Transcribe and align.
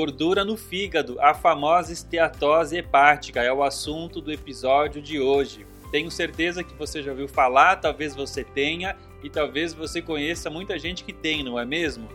Gordura 0.00 0.46
no 0.46 0.56
fígado, 0.56 1.20
a 1.20 1.34
famosa 1.34 1.92
esteatose 1.92 2.74
hepática, 2.74 3.42
é 3.42 3.52
o 3.52 3.62
assunto 3.62 4.18
do 4.18 4.32
episódio 4.32 5.02
de 5.02 5.20
hoje. 5.20 5.66
Tenho 5.90 6.10
certeza 6.10 6.64
que 6.64 6.72
você 6.72 7.02
já 7.02 7.10
ouviu 7.10 7.28
falar, 7.28 7.76
talvez 7.76 8.16
você 8.16 8.42
tenha 8.42 8.96
e 9.22 9.28
talvez 9.28 9.74
você 9.74 10.00
conheça 10.00 10.48
muita 10.48 10.78
gente 10.78 11.04
que 11.04 11.12
tem, 11.12 11.44
não 11.44 11.58
é 11.58 11.66
mesmo? 11.66 12.08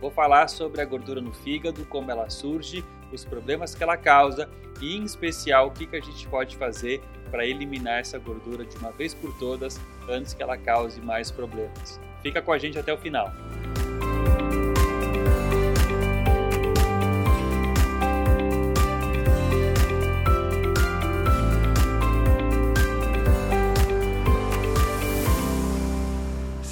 Vou 0.00 0.08
falar 0.08 0.46
sobre 0.46 0.80
a 0.80 0.84
gordura 0.84 1.20
no 1.20 1.32
fígado, 1.32 1.84
como 1.86 2.12
ela 2.12 2.30
surge, 2.30 2.84
os 3.12 3.24
problemas 3.24 3.74
que 3.74 3.82
ela 3.82 3.96
causa 3.96 4.48
e, 4.80 4.96
em 4.96 5.02
especial, 5.02 5.66
o 5.66 5.72
que, 5.72 5.84
que 5.84 5.96
a 5.96 6.00
gente 6.00 6.28
pode 6.28 6.56
fazer 6.56 7.02
para 7.28 7.44
eliminar 7.44 7.98
essa 7.98 8.20
gordura 8.20 8.64
de 8.64 8.76
uma 8.76 8.92
vez 8.92 9.14
por 9.14 9.36
todas 9.40 9.80
antes 10.08 10.32
que 10.32 10.44
ela 10.44 10.56
cause 10.56 11.00
mais 11.00 11.32
problemas. 11.32 12.00
Fica 12.22 12.40
com 12.40 12.52
a 12.52 12.58
gente 12.58 12.78
até 12.78 12.94
o 12.94 12.98
final. 12.98 13.32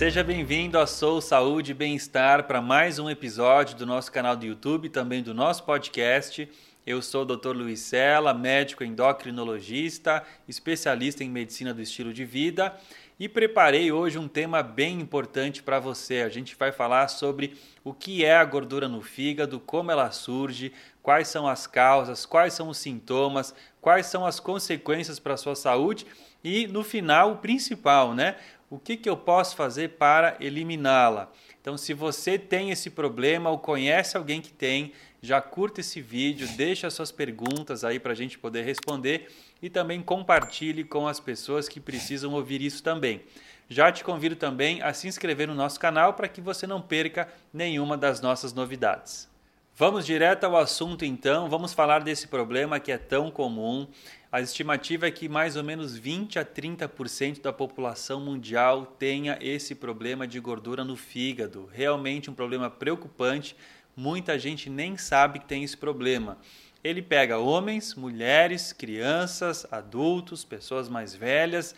Seja 0.00 0.24
bem-vindo 0.24 0.78
a 0.78 0.86
Sou 0.86 1.20
Saúde 1.20 1.72
e 1.72 1.74
Bem-Estar 1.74 2.44
para 2.44 2.62
mais 2.62 2.98
um 2.98 3.10
episódio 3.10 3.76
do 3.76 3.84
nosso 3.84 4.10
canal 4.10 4.34
do 4.34 4.46
YouTube, 4.46 4.88
também 4.88 5.22
do 5.22 5.34
nosso 5.34 5.62
podcast. 5.64 6.48
Eu 6.86 7.02
sou 7.02 7.20
o 7.20 7.36
Dr. 7.36 7.50
Luiz 7.50 7.80
Sela, 7.80 8.32
médico 8.32 8.82
endocrinologista, 8.82 10.22
especialista 10.48 11.22
em 11.22 11.28
medicina 11.28 11.74
do 11.74 11.82
estilo 11.82 12.14
de 12.14 12.24
vida 12.24 12.74
e 13.18 13.28
preparei 13.28 13.92
hoje 13.92 14.18
um 14.18 14.26
tema 14.26 14.62
bem 14.62 14.98
importante 14.98 15.62
para 15.62 15.78
você. 15.78 16.22
A 16.22 16.30
gente 16.30 16.56
vai 16.56 16.72
falar 16.72 17.08
sobre 17.08 17.54
o 17.84 17.92
que 17.92 18.24
é 18.24 18.34
a 18.34 18.44
gordura 18.46 18.88
no 18.88 19.02
fígado, 19.02 19.60
como 19.60 19.90
ela 19.90 20.10
surge, 20.10 20.72
quais 21.02 21.28
são 21.28 21.46
as 21.46 21.66
causas, 21.66 22.24
quais 22.24 22.54
são 22.54 22.70
os 22.70 22.78
sintomas, 22.78 23.54
quais 23.82 24.06
são 24.06 24.24
as 24.24 24.40
consequências 24.40 25.18
para 25.18 25.34
a 25.34 25.36
sua 25.36 25.54
saúde 25.54 26.06
e 26.42 26.66
no 26.66 26.82
final 26.82 27.32
o 27.32 27.36
principal, 27.36 28.14
né? 28.14 28.36
O 28.70 28.78
que, 28.78 28.96
que 28.96 29.10
eu 29.10 29.16
posso 29.16 29.56
fazer 29.56 29.90
para 29.98 30.36
eliminá-la? 30.38 31.32
Então, 31.60 31.76
se 31.76 31.92
você 31.92 32.38
tem 32.38 32.70
esse 32.70 32.88
problema 32.88 33.50
ou 33.50 33.58
conhece 33.58 34.16
alguém 34.16 34.40
que 34.40 34.52
tem, 34.52 34.92
já 35.20 35.42
curta 35.42 35.80
esse 35.80 36.00
vídeo, 36.00 36.48
deixa 36.56 36.88
suas 36.88 37.10
perguntas 37.10 37.82
aí 37.82 37.98
para 37.98 38.12
a 38.12 38.14
gente 38.14 38.38
poder 38.38 38.62
responder 38.62 39.28
e 39.60 39.68
também 39.68 40.00
compartilhe 40.00 40.84
com 40.84 41.08
as 41.08 41.18
pessoas 41.18 41.68
que 41.68 41.80
precisam 41.80 42.32
ouvir 42.32 42.62
isso 42.62 42.80
também. 42.80 43.22
Já 43.68 43.90
te 43.90 44.04
convido 44.04 44.36
também 44.36 44.80
a 44.82 44.94
se 44.94 45.08
inscrever 45.08 45.48
no 45.48 45.54
nosso 45.54 45.78
canal 45.78 46.14
para 46.14 46.28
que 46.28 46.40
você 46.40 46.64
não 46.66 46.80
perca 46.80 47.28
nenhuma 47.52 47.96
das 47.96 48.20
nossas 48.20 48.52
novidades. 48.52 49.28
Vamos 49.76 50.04
direto 50.04 50.44
ao 50.44 50.56
assunto 50.56 51.04
então, 51.04 51.48
vamos 51.48 51.72
falar 51.72 52.00
desse 52.00 52.28
problema 52.28 52.78
que 52.78 52.92
é 52.92 52.98
tão 52.98 53.30
comum. 53.30 53.88
A 54.32 54.40
estimativa 54.40 55.08
é 55.08 55.10
que 55.10 55.28
mais 55.28 55.56
ou 55.56 55.64
menos 55.64 55.96
20 55.96 56.38
a 56.38 56.44
30% 56.44 57.40
da 57.40 57.52
população 57.52 58.20
mundial 58.20 58.86
tenha 58.86 59.36
esse 59.40 59.74
problema 59.74 60.24
de 60.24 60.38
gordura 60.38 60.84
no 60.84 60.94
fígado. 60.94 61.68
Realmente 61.72 62.30
um 62.30 62.34
problema 62.34 62.70
preocupante, 62.70 63.56
muita 63.96 64.38
gente 64.38 64.70
nem 64.70 64.96
sabe 64.96 65.40
que 65.40 65.46
tem 65.46 65.64
esse 65.64 65.76
problema. 65.76 66.38
Ele 66.84 67.02
pega 67.02 67.38
homens, 67.38 67.96
mulheres, 67.96 68.72
crianças, 68.72 69.66
adultos, 69.68 70.44
pessoas 70.44 70.88
mais 70.88 71.12
velhas, 71.12 71.74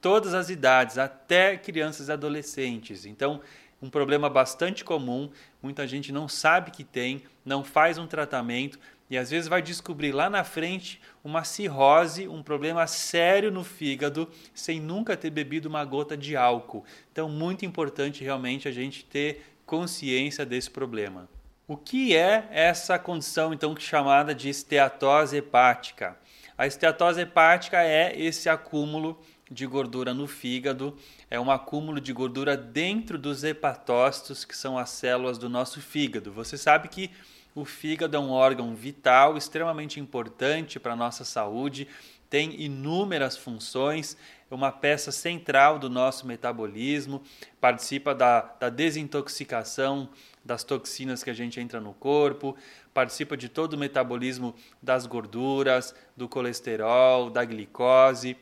todas 0.00 0.32
as 0.32 0.48
idades, 0.48 0.98
até 0.98 1.56
crianças 1.56 2.08
e 2.08 2.12
adolescentes. 2.12 3.04
Então, 3.04 3.40
um 3.82 3.90
problema 3.90 4.30
bastante 4.30 4.84
comum, 4.84 5.28
muita 5.60 5.88
gente 5.88 6.12
não 6.12 6.28
sabe 6.28 6.70
que 6.70 6.84
tem, 6.84 7.24
não 7.44 7.64
faz 7.64 7.98
um 7.98 8.06
tratamento 8.06 8.78
e 9.08 9.16
às 9.16 9.30
vezes 9.30 9.48
vai 9.48 9.62
descobrir 9.62 10.12
lá 10.12 10.28
na 10.28 10.42
frente 10.42 11.00
uma 11.22 11.44
cirrose, 11.44 12.26
um 12.28 12.42
problema 12.42 12.86
sério 12.86 13.50
no 13.50 13.62
fígado, 13.62 14.28
sem 14.54 14.80
nunca 14.80 15.16
ter 15.16 15.30
bebido 15.30 15.68
uma 15.68 15.84
gota 15.84 16.16
de 16.16 16.36
álcool. 16.36 16.84
Então, 17.12 17.28
muito 17.28 17.64
importante 17.64 18.24
realmente 18.24 18.66
a 18.66 18.72
gente 18.72 19.04
ter 19.04 19.44
consciência 19.64 20.44
desse 20.44 20.70
problema. 20.70 21.28
O 21.68 21.76
que 21.76 22.16
é 22.16 22.46
essa 22.50 22.98
condição 22.98 23.52
então 23.52 23.74
chamada 23.76 24.34
de 24.34 24.48
esteatose 24.48 25.36
hepática? 25.36 26.16
A 26.56 26.66
esteatose 26.66 27.20
hepática 27.20 27.82
é 27.82 28.16
esse 28.16 28.48
acúmulo 28.48 29.20
de 29.50 29.66
gordura 29.66 30.12
no 30.14 30.26
fígado, 30.26 30.96
é 31.30 31.38
um 31.38 31.50
acúmulo 31.50 32.00
de 32.00 32.12
gordura 32.12 32.56
dentro 32.56 33.18
dos 33.18 33.44
hepatócitos, 33.44 34.44
que 34.44 34.56
são 34.56 34.78
as 34.78 34.90
células 34.90 35.38
do 35.38 35.48
nosso 35.48 35.80
fígado. 35.80 36.32
Você 36.32 36.56
sabe 36.56 36.88
que 36.88 37.10
o 37.56 37.64
fígado 37.64 38.14
é 38.14 38.20
um 38.20 38.30
órgão 38.30 38.74
vital, 38.76 39.36
extremamente 39.36 39.98
importante 39.98 40.78
para 40.78 40.92
a 40.92 40.96
nossa 40.96 41.24
saúde, 41.24 41.88
tem 42.28 42.60
inúmeras 42.60 43.34
funções, 43.34 44.14
é 44.50 44.54
uma 44.54 44.70
peça 44.70 45.10
central 45.10 45.78
do 45.78 45.88
nosso 45.88 46.26
metabolismo, 46.26 47.22
participa 47.58 48.14
da, 48.14 48.42
da 48.60 48.68
desintoxicação 48.68 50.08
das 50.44 50.62
toxinas 50.64 51.24
que 51.24 51.30
a 51.30 51.34
gente 51.34 51.58
entra 51.58 51.80
no 51.80 51.94
corpo, 51.94 52.54
participa 52.92 53.38
de 53.38 53.48
todo 53.48 53.72
o 53.72 53.78
metabolismo 53.78 54.54
das 54.82 55.06
gorduras, 55.06 55.94
do 56.14 56.28
colesterol, 56.28 57.30
da 57.30 57.42
glicose 57.42 58.36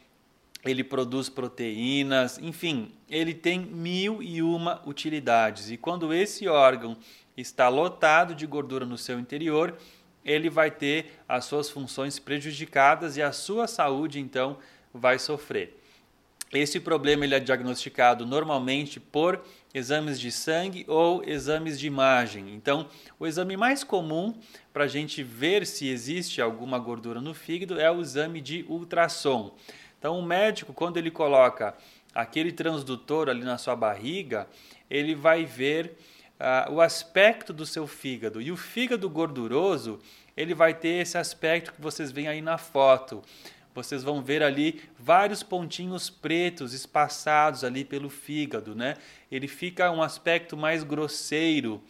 ele 0.64 0.82
produz 0.82 1.28
proteínas, 1.28 2.38
enfim, 2.38 2.90
ele 3.08 3.34
tem 3.34 3.60
mil 3.60 4.22
e 4.22 4.42
uma 4.42 4.80
utilidades. 4.86 5.70
E 5.70 5.76
quando 5.76 6.12
esse 6.12 6.48
órgão 6.48 6.96
está 7.36 7.68
lotado 7.68 8.34
de 8.34 8.46
gordura 8.46 8.86
no 8.86 8.98
seu 8.98 9.18
interior, 9.18 9.76
ele 10.24 10.48
vai 10.48 10.70
ter 10.70 11.20
as 11.28 11.44
suas 11.44 11.68
funções 11.68 12.18
prejudicadas 12.18 13.16
e 13.16 13.22
a 13.22 13.32
sua 13.32 13.66
saúde 13.66 14.18
então 14.18 14.58
vai 14.92 15.18
sofrer. 15.18 15.78
Esse 16.52 16.78
problema 16.78 17.24
ele 17.24 17.34
é 17.34 17.40
diagnosticado 17.40 18.24
normalmente 18.24 19.00
por 19.00 19.44
exames 19.74 20.20
de 20.20 20.30
sangue 20.30 20.84
ou 20.86 21.22
exames 21.24 21.80
de 21.80 21.88
imagem. 21.88 22.54
Então, 22.54 22.88
o 23.18 23.26
exame 23.26 23.56
mais 23.56 23.82
comum 23.82 24.32
para 24.72 24.84
a 24.84 24.88
gente 24.88 25.20
ver 25.20 25.66
se 25.66 25.88
existe 25.88 26.40
alguma 26.40 26.78
gordura 26.78 27.20
no 27.20 27.34
fígado 27.34 27.80
é 27.80 27.90
o 27.90 28.00
exame 28.00 28.40
de 28.40 28.64
ultrassom. 28.68 29.52
Então, 29.98 30.16
o 30.16 30.22
médico, 30.22 30.72
quando 30.72 30.96
ele 30.96 31.10
coloca 31.10 31.74
aquele 32.14 32.52
transdutor 32.52 33.28
ali 33.28 33.42
na 33.42 33.58
sua 33.58 33.74
barriga, 33.74 34.46
ele 34.88 35.14
vai 35.16 35.44
ver 35.44 35.98
uh, 36.44 36.72
o 36.72 36.80
aspecto 36.80 37.52
do 37.52 37.64
seu 37.64 37.86
fígado. 37.86 38.40
E 38.40 38.52
o 38.52 38.56
fígado 38.56 39.08
gorduroso, 39.08 39.98
ele 40.36 40.54
vai 40.54 40.74
ter 40.74 41.00
esse 41.02 41.16
aspecto 41.16 41.72
que 41.72 41.80
vocês 41.80 42.12
veem 42.12 42.28
aí 42.28 42.42
na 42.42 42.58
foto. 42.58 43.22
Vocês 43.74 44.04
vão 44.04 44.22
ver 44.22 44.42
ali 44.42 44.82
vários 44.98 45.42
pontinhos 45.42 46.10
pretos 46.10 46.72
espaçados 46.72 47.64
ali 47.64 47.84
pelo 47.84 48.08
fígado, 48.08 48.74
né? 48.74 48.94
Ele 49.32 49.48
fica 49.48 49.90
um 49.90 50.02
aspecto 50.02 50.56
mais 50.56 50.84
grosseiro, 50.84 51.82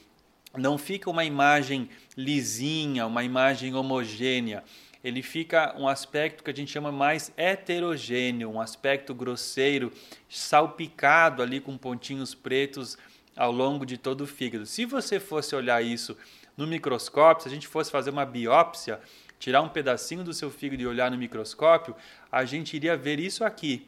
não 0.56 0.78
fica 0.78 1.10
uma 1.10 1.25
imagem 1.25 1.91
lisinha, 2.16 3.06
uma 3.06 3.22
imagem 3.25 3.75
homogênea 3.75 4.65
ele 5.04 5.21
fica 5.21 5.75
um 5.78 5.86
aspecto 5.86 6.42
que 6.42 6.50
a 6.50 6.54
gente 6.54 6.72
chama 6.72 6.91
mais 6.91 7.31
heterogêneo, 7.36 8.50
um 8.50 8.59
aspecto 8.59 9.15
grosseiro, 9.15 9.92
salpicado 10.31 11.42
ali 11.42 11.60
com 11.60 11.76
pontinhos 11.76 12.34
pretos 12.34 12.97
ao 13.37 13.50
longo 13.50 13.84
de 13.84 13.99
todo 13.99 14.22
o 14.22 14.27
fígado. 14.27 14.67
Se 14.67 14.84
você 14.84 15.19
fosse 15.19 15.55
olhar 15.55 15.83
isso 15.83 16.17
no 16.56 16.67
microscópio, 16.67 17.43
se 17.43 17.49
a 17.49 17.53
gente 17.53 17.67
fosse 17.67 17.91
fazer 17.91 18.11
uma 18.11 18.25
biópsia, 18.25 19.00
tirar 19.39 19.62
um 19.62 19.69
pedacinho 19.69 20.22
do 20.22 20.33
seu 20.33 20.50
fígado 20.50 20.83
e 20.83 20.87
olhar 20.87 21.11
no 21.11 21.19
microscópio, 21.19 21.95
a 22.31 22.45
gente 22.45 22.77
iria 22.77 22.97
ver 22.97 23.19
isso 23.19 23.45
aqui. 23.45 23.87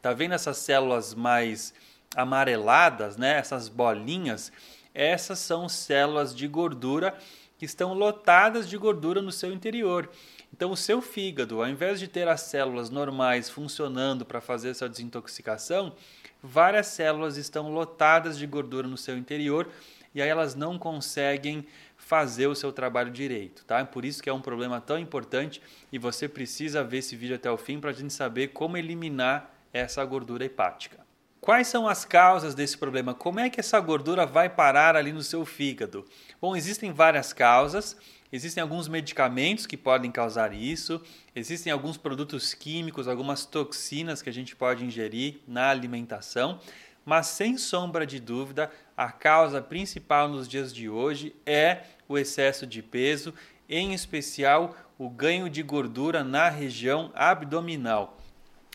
Tá 0.00 0.12
vendo 0.12 0.34
essas 0.34 0.58
células 0.58 1.14
mais 1.14 1.74
amareladas, 2.14 3.16
né? 3.16 3.36
Essas 3.38 3.68
bolinhas, 3.68 4.52
essas 4.94 5.38
são 5.38 5.68
células 5.68 6.34
de 6.34 6.46
gordura 6.46 7.16
que 7.58 7.64
estão 7.64 7.92
lotadas 7.92 8.68
de 8.68 8.78
gordura 8.78 9.20
no 9.20 9.32
seu 9.32 9.52
interior. 9.52 10.08
Então, 10.52 10.70
o 10.70 10.76
seu 10.76 11.02
fígado, 11.02 11.60
ao 11.60 11.68
invés 11.68 11.98
de 11.98 12.08
ter 12.08 12.28
as 12.28 12.42
células 12.42 12.88
normais 12.88 13.50
funcionando 13.50 14.24
para 14.24 14.40
fazer 14.40 14.70
essa 14.70 14.88
desintoxicação, 14.88 15.94
várias 16.42 16.88
células 16.88 17.36
estão 17.36 17.70
lotadas 17.70 18.38
de 18.38 18.46
gordura 18.46 18.86
no 18.86 18.96
seu 18.96 19.16
interior 19.16 19.68
e 20.14 20.22
aí 20.22 20.28
elas 20.28 20.54
não 20.54 20.78
conseguem 20.78 21.66
fazer 21.96 22.46
o 22.46 22.54
seu 22.54 22.72
trabalho 22.72 23.10
direito, 23.10 23.64
tá? 23.64 23.84
Por 23.84 24.04
isso 24.04 24.22
que 24.22 24.30
é 24.30 24.32
um 24.32 24.40
problema 24.40 24.80
tão 24.80 24.98
importante 24.98 25.60
e 25.92 25.98
você 25.98 26.28
precisa 26.28 26.82
ver 26.82 26.98
esse 26.98 27.14
vídeo 27.14 27.36
até 27.36 27.50
o 27.50 27.56
fim 27.56 27.78
para 27.78 27.90
a 27.90 27.92
gente 27.92 28.12
saber 28.12 28.48
como 28.48 28.76
eliminar 28.76 29.52
essa 29.72 30.04
gordura 30.04 30.44
hepática. 30.44 31.06
Quais 31.40 31.68
são 31.68 31.86
as 31.88 32.04
causas 32.04 32.54
desse 32.54 32.76
problema? 32.76 33.14
Como 33.14 33.40
é 33.40 33.48
que 33.48 33.60
essa 33.60 33.78
gordura 33.80 34.26
vai 34.26 34.48
parar 34.48 34.96
ali 34.96 35.12
no 35.12 35.22
seu 35.22 35.44
fígado? 35.44 36.04
Bom, 36.40 36.56
existem 36.56 36.92
várias 36.92 37.32
causas. 37.32 37.96
Existem 38.30 38.62
alguns 38.62 38.88
medicamentos 38.88 39.66
que 39.66 39.76
podem 39.76 40.10
causar 40.10 40.52
isso, 40.52 41.00
existem 41.34 41.72
alguns 41.72 41.96
produtos 41.96 42.52
químicos, 42.52 43.08
algumas 43.08 43.46
toxinas 43.46 44.20
que 44.20 44.28
a 44.28 44.32
gente 44.32 44.54
pode 44.54 44.84
ingerir 44.84 45.40
na 45.46 45.70
alimentação, 45.70 46.60
mas 47.06 47.28
sem 47.28 47.56
sombra 47.56 48.06
de 48.06 48.20
dúvida, 48.20 48.70
a 48.94 49.10
causa 49.10 49.62
principal 49.62 50.28
nos 50.28 50.46
dias 50.46 50.74
de 50.74 50.90
hoje 50.90 51.34
é 51.46 51.84
o 52.06 52.18
excesso 52.18 52.66
de 52.66 52.82
peso, 52.82 53.32
em 53.66 53.94
especial 53.94 54.76
o 54.98 55.08
ganho 55.08 55.48
de 55.48 55.62
gordura 55.62 56.22
na 56.22 56.50
região 56.50 57.10
abdominal. 57.14 58.18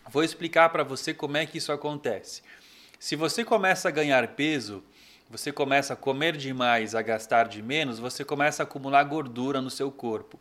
Vou 0.10 0.24
explicar 0.24 0.70
para 0.70 0.84
você 0.84 1.14
como 1.14 1.38
é 1.38 1.46
que 1.46 1.60
isso 1.60 1.72
acontece. 1.72 2.42
Se 2.98 3.16
você 3.16 3.46
começa 3.46 3.90
a 3.90 3.92
ganhar 3.92 4.28
peso, 4.30 4.84
você 5.34 5.52
começa 5.52 5.94
a 5.94 5.96
comer 5.96 6.38
demais, 6.38 6.94
a 6.94 7.02
gastar 7.02 7.48
de 7.48 7.60
menos, 7.60 7.98
você 7.98 8.24
começa 8.24 8.62
a 8.62 8.66
acumular 8.66 9.04
gordura 9.04 9.60
no 9.60 9.70
seu 9.72 9.92
corpo. 9.92 10.40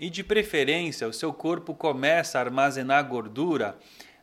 E 0.00 0.08
de 0.08 0.24
preferência, 0.24 1.06
o 1.06 1.12
seu 1.12 1.34
corpo 1.34 1.74
começa 1.74 2.38
a 2.38 2.40
armazenar 2.40 3.06
gordura 3.06 3.76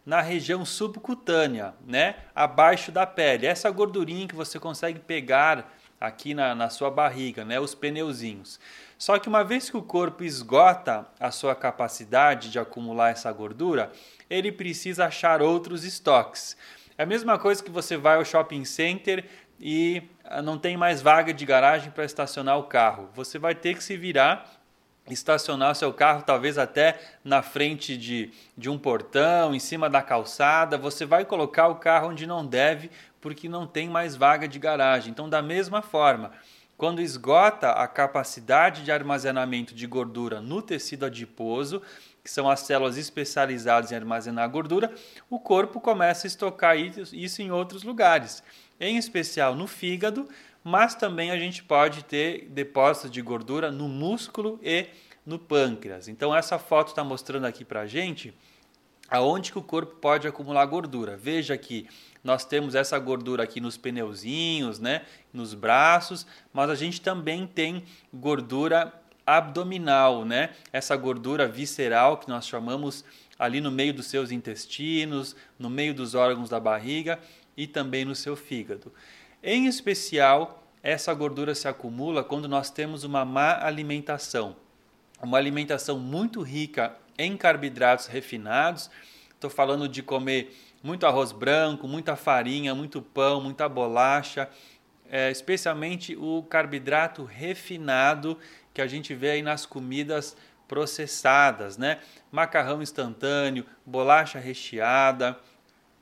na 0.04 0.20
região 0.20 0.66
subcutânea, 0.66 1.76
né? 1.86 2.16
abaixo 2.34 2.92
da 2.92 3.06
pele. 3.06 3.46
Essa 3.46 3.70
gordurinha 3.70 4.28
que 4.28 4.34
você 4.34 4.60
consegue 4.60 4.98
pegar 4.98 5.72
aqui 6.02 6.34
na, 6.34 6.56
na 6.56 6.72
sua 6.72 6.90
barriga, 6.90 7.46
né? 7.46 7.60
os 7.60 7.76
pneuzinhos. 7.76 8.60
Só 8.98 9.20
que 9.20 9.30
uma 9.30 9.44
vez 9.44 9.70
que 9.70 9.78
o 9.78 9.84
corpo 9.84 10.24
esgota 10.24 11.06
a 11.20 11.30
sua 11.30 11.54
capacidade 11.54 12.50
de 12.50 12.58
acumular 12.58 13.12
essa 13.12 13.32
gordura, 13.32 13.92
ele 14.28 14.52
precisa 14.52 15.06
achar 15.06 15.40
outros 15.40 15.84
estoques. 15.84 16.58
É 16.98 17.04
a 17.04 17.06
mesma 17.06 17.38
coisa 17.40 17.64
que 17.64 17.72
você 17.72 17.96
vai 17.96 18.18
ao 18.18 18.26
shopping 18.26 18.66
center 18.66 19.24
e 19.60 20.04
ah, 20.24 20.42
não 20.42 20.58
tem 20.58 20.78
mais 20.78 21.02
vaga 21.02 21.34
de 21.34 21.46
garagem 21.46 21.92
para 21.92 22.06
estacionar 22.06 22.58
o 22.58 22.64
carro. 22.64 23.10
Você 23.14 23.38
vai 23.38 23.54
ter 23.54 23.76
que 23.76 23.84
se 23.84 23.98
virar 23.98 24.60
estacionar 25.14 25.76
seu 25.76 25.92
carro 25.92 26.24
talvez 26.24 26.58
até 26.58 27.00
na 27.24 27.42
frente 27.42 27.98
de, 27.98 28.32
de 28.58 28.70
um 28.70 28.78
portão, 28.78 29.54
em 29.56 29.60
cima 29.60 29.90
da 29.90 30.02
calçada, 30.02 30.78
você 30.78 31.06
vai 31.06 31.26
colocar 31.26 31.68
o 31.68 31.76
carro 31.76 32.10
onde 32.10 32.28
não 32.28 32.46
deve 32.46 32.92
porque 33.20 33.50
não 33.50 33.68
tem 33.68 33.90
mais 33.90 34.16
vaga 34.16 34.48
de 34.48 34.60
garagem. 34.60 35.12
Então, 35.12 35.30
da 35.30 35.42
mesma 35.42 35.82
forma, 35.82 36.32
quando 36.78 37.02
esgota 37.02 37.72
a 37.72 37.88
capacidade 37.88 38.84
de 38.84 38.92
armazenamento 38.92 39.76
de 39.76 39.86
gordura 39.86 40.40
no 40.40 40.62
tecido 40.62 41.06
adiposo, 41.06 41.82
que 42.24 42.32
são 42.32 42.50
as 42.50 42.62
células 42.62 42.98
especializadas 42.98 43.92
em 43.92 43.96
armazenar 43.96 44.50
gordura, 44.50 44.94
o 45.30 45.40
corpo 45.40 45.82
começa 45.82 46.26
a 46.26 46.30
estocar 46.30 46.78
isso 46.78 47.42
em 47.42 47.52
outros 47.52 47.84
lugares, 47.84 48.44
em 48.80 48.98
especial 48.98 49.56
no 49.56 49.68
fígado, 49.68 50.28
mas 50.64 50.96
também 50.96 51.32
a 51.32 51.38
gente 51.38 51.64
pode 51.64 52.04
ter 52.04 52.48
depósitos 52.50 53.12
de 53.12 53.22
gordura 53.22 53.72
no 53.72 53.88
músculo 53.88 54.60
e 54.64 54.88
no 55.26 55.38
pâncreas. 55.38 56.08
Então 56.08 56.36
essa 56.36 56.58
foto 56.58 56.90
está 56.90 57.04
mostrando 57.04 57.46
aqui 57.46 57.64
para 57.66 57.82
a 57.82 57.88
gente 57.88 58.34
aonde 59.10 59.52
que 59.52 59.58
o 59.58 59.64
corpo 59.64 59.96
pode 59.96 60.28
acumular 60.28 60.66
gordura. 60.66 61.18
Veja 61.18 61.58
que 61.58 61.88
nós 62.24 62.46
temos 62.46 62.76
essa 62.76 62.98
gordura 63.00 63.44
aqui 63.44 63.60
nos 63.60 63.78
pneuzinhos, 63.78 64.80
né, 64.80 65.04
nos 65.34 65.54
braços, 65.54 66.28
mas 66.54 66.70
a 66.70 66.76
gente 66.76 67.02
também 67.02 67.48
tem 67.48 67.84
gordura 68.14 68.94
abdominal, 69.26 70.26
né? 70.26 70.50
Essa 70.74 70.96
gordura 70.96 71.48
visceral 71.48 72.18
que 72.18 72.28
nós 72.28 72.48
chamamos 72.48 73.06
ali 73.38 73.62
no 73.62 73.72
meio 73.72 73.94
dos 73.94 74.08
seus 74.08 74.32
intestinos, 74.32 75.36
no 75.58 75.70
meio 75.70 75.94
dos 75.94 76.14
órgãos 76.16 76.50
da 76.50 76.60
barriga 76.60 77.20
e 77.60 77.68
também 77.68 78.06
no 78.06 78.16
seu 78.16 78.38
fígado. 78.38 78.90
Em 79.44 79.68
especial, 79.68 80.64
essa 80.82 81.14
gordura 81.14 81.54
se 81.54 81.68
acumula 81.68 82.24
quando 82.24 82.48
nós 82.48 82.70
temos 82.70 83.04
uma 83.04 83.26
má 83.26 83.62
alimentação. 83.62 84.56
Uma 85.22 85.38
alimentação 85.38 86.00
muito 86.00 86.42
rica 86.42 86.96
em 87.18 87.36
carboidratos 87.36 88.08
refinados. 88.08 88.90
Estou 89.36 89.50
falando 89.50 89.90
de 89.90 90.02
comer 90.02 90.58
muito 90.82 91.06
arroz 91.06 91.34
branco, 91.34 91.86
muita 91.86 92.16
farinha, 92.16 92.74
muito 92.74 93.02
pão, 93.02 93.42
muita 93.42 93.68
bolacha, 93.68 94.50
é, 95.12 95.30
especialmente 95.30 96.16
o 96.16 96.42
carboidrato 96.44 97.26
refinado 97.26 98.38
que 98.74 98.82
a 98.82 98.88
gente 98.88 99.14
vê 99.14 99.32
aí 99.32 99.42
nas 99.42 99.66
comidas 99.66 100.38
processadas, 100.66 101.78
né? 101.78 102.00
Macarrão 102.32 102.82
instantâneo, 102.82 103.66
bolacha 103.86 104.40
recheada, 104.40 105.38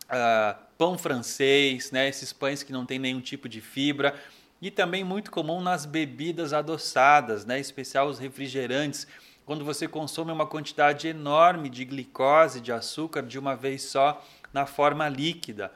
uh, 0.06 0.67
pão 0.78 0.98
francês, 0.98 1.92
né? 1.92 2.08
esses 2.08 2.32
pães 2.32 2.64
que 2.64 2.72
não 2.72 2.86
tem 2.86 3.00
nenhum 3.00 3.22
tipo 3.22 3.50
de 3.50 3.62
fibra. 3.62 4.16
E 4.62 4.72
também 4.72 5.04
muito 5.04 5.30
comum 5.30 5.62
nas 5.62 5.86
bebidas 5.86 6.54
adoçadas, 6.54 7.46
né? 7.46 7.58
em 7.58 7.62
especial 7.62 8.08
os 8.08 8.20
refrigerantes, 8.20 9.08
quando 9.46 9.64
você 9.64 9.88
consome 9.88 10.32
uma 10.32 10.46
quantidade 10.46 11.08
enorme 11.08 11.70
de 11.70 11.86
glicose, 11.86 12.60
de 12.60 12.72
açúcar 12.72 13.24
de 13.24 13.40
uma 13.40 13.56
vez 13.56 13.84
só 13.84 14.24
na 14.52 14.66
forma 14.66 15.08
líquida. 15.08 15.72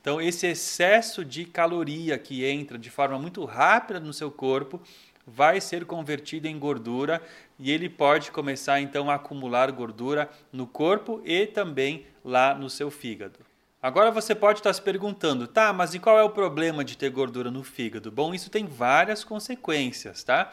Então, 0.00 0.20
esse 0.20 0.48
excesso 0.48 1.24
de 1.24 1.44
caloria 1.44 2.18
que 2.18 2.44
entra 2.44 2.76
de 2.76 2.90
forma 2.90 3.18
muito 3.18 3.44
rápida 3.44 4.00
no 4.00 4.12
seu 4.12 4.32
corpo 4.32 4.80
vai 5.24 5.60
ser 5.60 5.84
convertido 5.84 6.48
em 6.48 6.58
gordura 6.58 7.22
e 7.58 7.70
ele 7.70 7.88
pode 7.88 8.32
começar 8.32 8.80
então 8.80 9.08
a 9.08 9.14
acumular 9.14 9.70
gordura 9.70 10.28
no 10.52 10.66
corpo 10.66 11.22
e 11.24 11.46
também 11.46 12.06
lá 12.24 12.54
no 12.54 12.68
seu 12.68 12.90
fígado. 12.90 13.51
Agora 13.82 14.12
você 14.12 14.32
pode 14.32 14.60
estar 14.60 14.72
se 14.72 14.80
perguntando, 14.80 15.48
tá, 15.48 15.72
mas 15.72 15.92
e 15.92 15.98
qual 15.98 16.16
é 16.16 16.22
o 16.22 16.30
problema 16.30 16.84
de 16.84 16.96
ter 16.96 17.10
gordura 17.10 17.50
no 17.50 17.64
fígado? 17.64 18.12
Bom, 18.12 18.32
isso 18.32 18.48
tem 18.48 18.64
várias 18.64 19.24
consequências, 19.24 20.22
tá? 20.22 20.52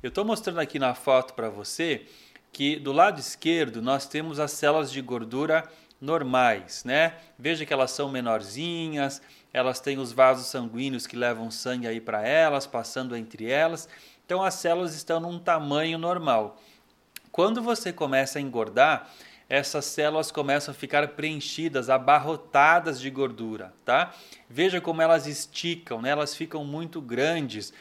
Eu 0.00 0.08
estou 0.08 0.24
mostrando 0.24 0.60
aqui 0.60 0.78
na 0.78 0.94
foto 0.94 1.34
para 1.34 1.50
você 1.50 2.06
que 2.52 2.76
do 2.76 2.92
lado 2.92 3.18
esquerdo 3.18 3.82
nós 3.82 4.06
temos 4.06 4.38
as 4.38 4.52
células 4.52 4.92
de 4.92 5.00
gordura 5.00 5.68
normais, 6.00 6.84
né? 6.84 7.16
Veja 7.36 7.66
que 7.66 7.72
elas 7.72 7.90
são 7.90 8.08
menorzinhas, 8.08 9.20
elas 9.52 9.80
têm 9.80 9.98
os 9.98 10.12
vasos 10.12 10.46
sanguíneos 10.46 11.08
que 11.08 11.16
levam 11.16 11.50
sangue 11.50 11.88
aí 11.88 12.00
para 12.00 12.24
elas, 12.24 12.68
passando 12.68 13.16
entre 13.16 13.50
elas. 13.50 13.88
Então 14.24 14.44
as 14.44 14.54
células 14.54 14.94
estão 14.94 15.18
num 15.18 15.40
tamanho 15.40 15.98
normal. 15.98 16.56
Quando 17.32 17.60
você 17.60 17.92
começa 17.92 18.38
a 18.38 18.42
engordar, 18.42 19.10
essas 19.50 19.84
células 19.84 20.30
começam 20.30 20.70
a 20.70 20.74
ficar 20.74 21.08
preenchidas, 21.08 21.90
abarrotadas 21.90 23.00
de 23.00 23.10
gordura, 23.10 23.74
tá? 23.84 24.14
Veja 24.48 24.80
como 24.80 25.02
elas 25.02 25.26
esticam, 25.26 26.00
né? 26.00 26.10
Elas 26.10 26.36
ficam 26.36 26.64
muito 26.64 27.00
grandes. 27.00 27.72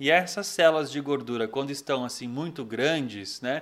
E 0.00 0.10
essas 0.10 0.46
células 0.46 0.90
de 0.90 0.98
gordura, 1.02 1.46
quando 1.46 1.70
estão 1.70 2.02
assim 2.02 2.26
muito 2.26 2.64
grandes, 2.64 3.42
né? 3.42 3.60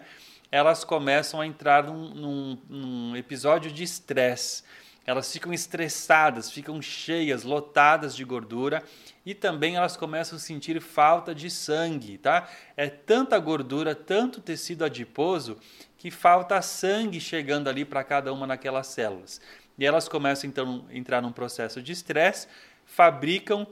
Elas 0.53 0.85
começam 0.85 1.41
a 1.41 1.47
entrar 1.47 1.83
num, 1.83 2.15
num, 2.15 2.59
num 2.69 3.17
episódio 3.17 3.73
de 3.73 3.83
estresse. 3.83 4.63
Elas 5.07 5.33
ficam 5.33 5.53
estressadas, 5.53 6.51
ficam 6.51 6.83
cheias, 6.83 7.45
lotadas 7.45 8.17
de 8.17 8.25
gordura 8.25 8.83
e 9.25 9.35
também 9.35 9.77
elas 9.77 9.97
começam 9.97 10.37
a 10.37 10.41
sentir 10.41 10.81
falta 10.81 11.33
de 11.33 11.49
sangue, 11.49 12.19
tá? 12.19 12.49
É 12.77 12.89
tanta 12.89 13.39
gordura, 13.39 13.95
tanto 13.95 14.41
tecido 14.41 14.85
adiposo 14.85 15.57
que 15.97 16.11
falta 16.11 16.61
sangue 16.61 17.21
chegando 17.21 17.69
ali 17.69 17.85
para 17.85 18.03
cada 18.03 18.33
uma 18.33 18.49
daquelas 18.49 18.89
células. 18.89 19.41
E 19.79 19.87
elas 19.87 20.09
começam 20.09 20.51
então 20.51 20.85
a 20.91 20.97
entrar 20.97 21.23
num 21.23 21.33
processo 21.33 21.81
de 21.81 21.93
estresse, 21.93 22.49
fabricam 22.85 23.67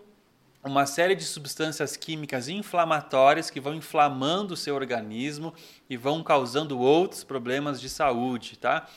uma 0.62 0.86
série 0.86 1.14
de 1.14 1.24
substâncias 1.24 1.96
químicas 1.96 2.48
inflamatórias 2.48 3.50
que 3.50 3.60
vão 3.60 3.74
inflamando 3.74 4.54
o 4.54 4.56
seu 4.56 4.74
organismo 4.74 5.52
e 5.90 5.96
vão 5.96 6.22
causando 6.22 6.78
outros 6.78 7.22
problemas 7.22 7.80
de 7.80 7.88
saúde, 7.88 8.56
tá? 8.56 8.88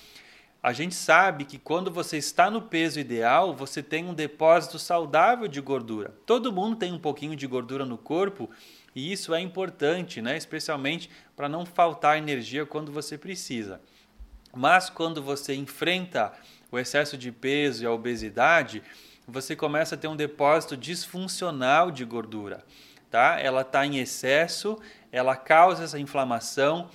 A 0.61 0.73
gente 0.73 0.95
sabe 0.95 1.45
que 1.45 1.57
quando 1.57 1.91
você 1.91 2.17
está 2.17 2.49
no 2.49 2.61
peso 2.61 2.99
ideal, 2.99 3.55
você 3.55 3.83
tem 3.83 4.05
um 4.05 4.13
depósito 4.13 4.79
saudável 4.79 5.47
de 5.47 5.61
gordura. 5.61 6.13
Todo 6.25 6.51
mundo 6.51 6.75
tem 6.75 6.91
um 6.91 6.99
pouquinho 6.99 7.35
de 7.35 7.45
gordura 7.45 7.85
no 7.85 7.97
corpo 7.97 8.49
e 8.95 9.11
isso 9.11 9.33
é 9.33 9.39
importante, 9.39 10.21
né? 10.21 10.35
especialmente 10.35 11.09
para 11.35 11.47
não 11.47 11.65
faltar 11.65 12.17
energia 12.17 12.65
quando 12.65 12.91
você 12.91 13.17
precisa. 13.17 13.79
Mas 14.55 14.89
quando 14.89 15.21
você 15.21 15.53
enfrenta 15.53 16.33
o 16.71 16.79
excesso 16.79 17.15
de 17.15 17.31
peso 17.31 17.83
e 17.83 17.85
a 17.85 17.91
obesidade, 17.91 18.81
você 19.27 19.55
começa 19.55 19.93
a 19.93 19.97
ter 19.97 20.07
um 20.07 20.15
depósito 20.15 20.75
disfuncional 20.75 21.91
de 21.91 22.03
gordura. 22.03 22.65
Tá? 23.11 23.39
Ela 23.39 23.61
está 23.61 23.85
em 23.85 23.99
excesso, 23.99 24.77
ela 25.11 25.35
causa 25.35 25.83
essa 25.83 25.99
inflamação 25.99 26.89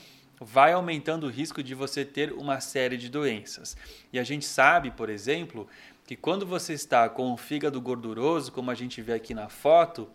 vai 0.45 0.73
aumentando 0.73 1.27
o 1.27 1.31
risco 1.31 1.63
de 1.63 1.75
você 1.75 2.05
ter 2.05 2.33
uma 2.33 2.61
série 2.61 2.97
de 2.97 3.09
doenças. 3.09 3.77
E 4.13 4.19
a 4.19 4.25
gente 4.25 4.45
sabe, 4.45 4.91
por 4.91 5.09
exemplo, 5.09 5.69
que 6.07 6.17
quando 6.17 6.45
você 6.45 6.73
está 6.73 7.09
com 7.09 7.33
o 7.33 7.37
fígado 7.37 7.81
gorduroso, 7.81 8.51
como 8.51 8.71
a 8.71 8.75
gente 8.75 9.01
vê 9.01 9.15
aqui 9.15 9.35
na 9.35 9.49
foto, 9.49 10.09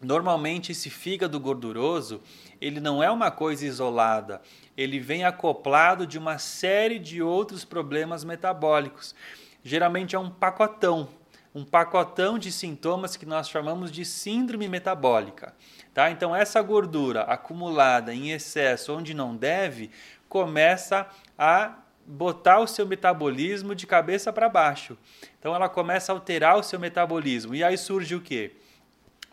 normalmente 0.00 0.72
esse 0.72 0.88
fígado 0.88 1.38
gorduroso, 1.38 2.22
ele 2.60 2.80
não 2.80 3.02
é 3.02 3.10
uma 3.10 3.30
coisa 3.30 3.66
isolada, 3.66 4.40
ele 4.76 4.98
vem 4.98 5.24
acoplado 5.24 6.06
de 6.06 6.16
uma 6.16 6.38
série 6.38 6.98
de 6.98 7.20
outros 7.20 7.64
problemas 7.64 8.24
metabólicos. 8.24 9.14
Geralmente 9.62 10.16
é 10.16 10.18
um 10.18 10.30
pacotão, 10.30 11.08
um 11.54 11.64
pacotão 11.64 12.38
de 12.38 12.52
sintomas 12.52 13.16
que 13.16 13.26
nós 13.26 13.48
chamamos 13.48 13.90
de 13.90 14.04
síndrome 14.04 14.68
metabólica. 14.68 15.54
Tá? 15.92 16.10
Então, 16.10 16.34
essa 16.34 16.62
gordura 16.62 17.22
acumulada 17.22 18.14
em 18.14 18.30
excesso 18.30 18.96
onde 18.96 19.12
não 19.12 19.36
deve 19.36 19.90
começa 20.28 21.08
a 21.36 21.74
botar 22.06 22.58
o 22.58 22.66
seu 22.66 22.86
metabolismo 22.86 23.74
de 23.74 23.86
cabeça 23.86 24.32
para 24.32 24.48
baixo. 24.48 24.98
Então 25.38 25.54
ela 25.54 25.68
começa 25.68 26.10
a 26.10 26.14
alterar 26.14 26.58
o 26.58 26.62
seu 26.62 26.78
metabolismo. 26.78 27.54
E 27.54 27.62
aí 27.62 27.78
surge 27.78 28.14
o 28.14 28.20
quê? 28.20 28.52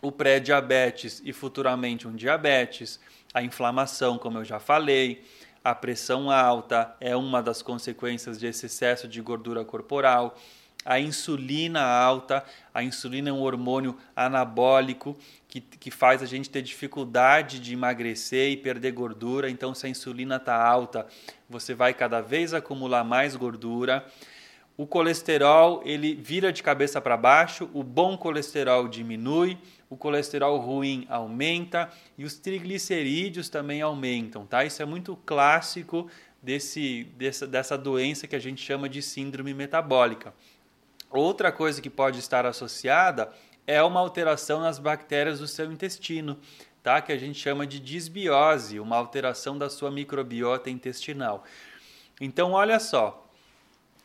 O 0.00 0.12
pré-diabetes 0.12 1.20
e 1.24 1.32
futuramente 1.32 2.06
um 2.06 2.14
diabetes, 2.14 3.00
a 3.34 3.42
inflamação, 3.42 4.16
como 4.16 4.38
eu 4.38 4.44
já 4.44 4.60
falei, 4.60 5.24
a 5.64 5.74
pressão 5.74 6.30
alta 6.30 6.94
é 7.00 7.16
uma 7.16 7.42
das 7.42 7.62
consequências 7.62 8.38
desse 8.38 8.66
excesso 8.66 9.08
de 9.08 9.20
gordura 9.20 9.64
corporal 9.64 10.36
a 10.88 10.98
insulina 10.98 11.82
alta. 11.82 12.42
A 12.72 12.82
insulina 12.82 13.28
é 13.28 13.32
um 13.32 13.42
hormônio 13.42 13.94
anabólico 14.16 15.14
que, 15.46 15.60
que 15.60 15.90
faz 15.90 16.22
a 16.22 16.26
gente 16.26 16.48
ter 16.48 16.62
dificuldade 16.62 17.60
de 17.60 17.74
emagrecer 17.74 18.50
e 18.50 18.56
perder 18.56 18.92
gordura. 18.92 19.50
Então, 19.50 19.74
se 19.74 19.86
a 19.86 19.90
insulina 19.90 20.36
está 20.36 20.56
alta, 20.56 21.06
você 21.48 21.74
vai 21.74 21.92
cada 21.92 22.22
vez 22.22 22.54
acumular 22.54 23.04
mais 23.04 23.36
gordura. 23.36 24.06
O 24.78 24.86
colesterol 24.86 25.82
ele 25.84 26.14
vira 26.14 26.50
de 26.50 26.62
cabeça 26.62 27.00
para 27.00 27.16
baixo, 27.16 27.68
o 27.74 27.82
bom 27.82 28.16
colesterol 28.16 28.88
diminui, 28.88 29.58
o 29.90 29.96
colesterol 29.96 30.56
ruim 30.58 31.04
aumenta 31.10 31.90
e 32.16 32.24
os 32.24 32.38
triglicerídeos 32.38 33.48
também 33.48 33.82
aumentam, 33.82 34.46
tá? 34.46 34.64
Isso 34.64 34.80
é 34.80 34.84
muito 34.86 35.16
clássico 35.26 36.08
desse, 36.42 37.04
dessa, 37.16 37.46
dessa 37.46 37.76
doença 37.76 38.26
que 38.26 38.36
a 38.36 38.38
gente 38.38 38.64
chama 38.64 38.88
de 38.88 39.02
síndrome 39.02 39.52
metabólica. 39.52 40.32
Outra 41.10 41.50
coisa 41.50 41.80
que 41.80 41.88
pode 41.88 42.18
estar 42.18 42.44
associada 42.44 43.32
é 43.66 43.82
uma 43.82 44.00
alteração 44.00 44.60
nas 44.60 44.78
bactérias 44.78 45.40
do 45.40 45.46
seu 45.46 45.70
intestino, 45.72 46.38
tá? 46.82 47.00
que 47.00 47.12
a 47.12 47.18
gente 47.18 47.38
chama 47.38 47.66
de 47.66 47.80
disbiose, 47.80 48.78
uma 48.78 48.96
alteração 48.96 49.56
da 49.56 49.70
sua 49.70 49.90
microbiota 49.90 50.70
intestinal. 50.70 51.44
Então, 52.20 52.52
olha 52.52 52.78
só, 52.78 53.26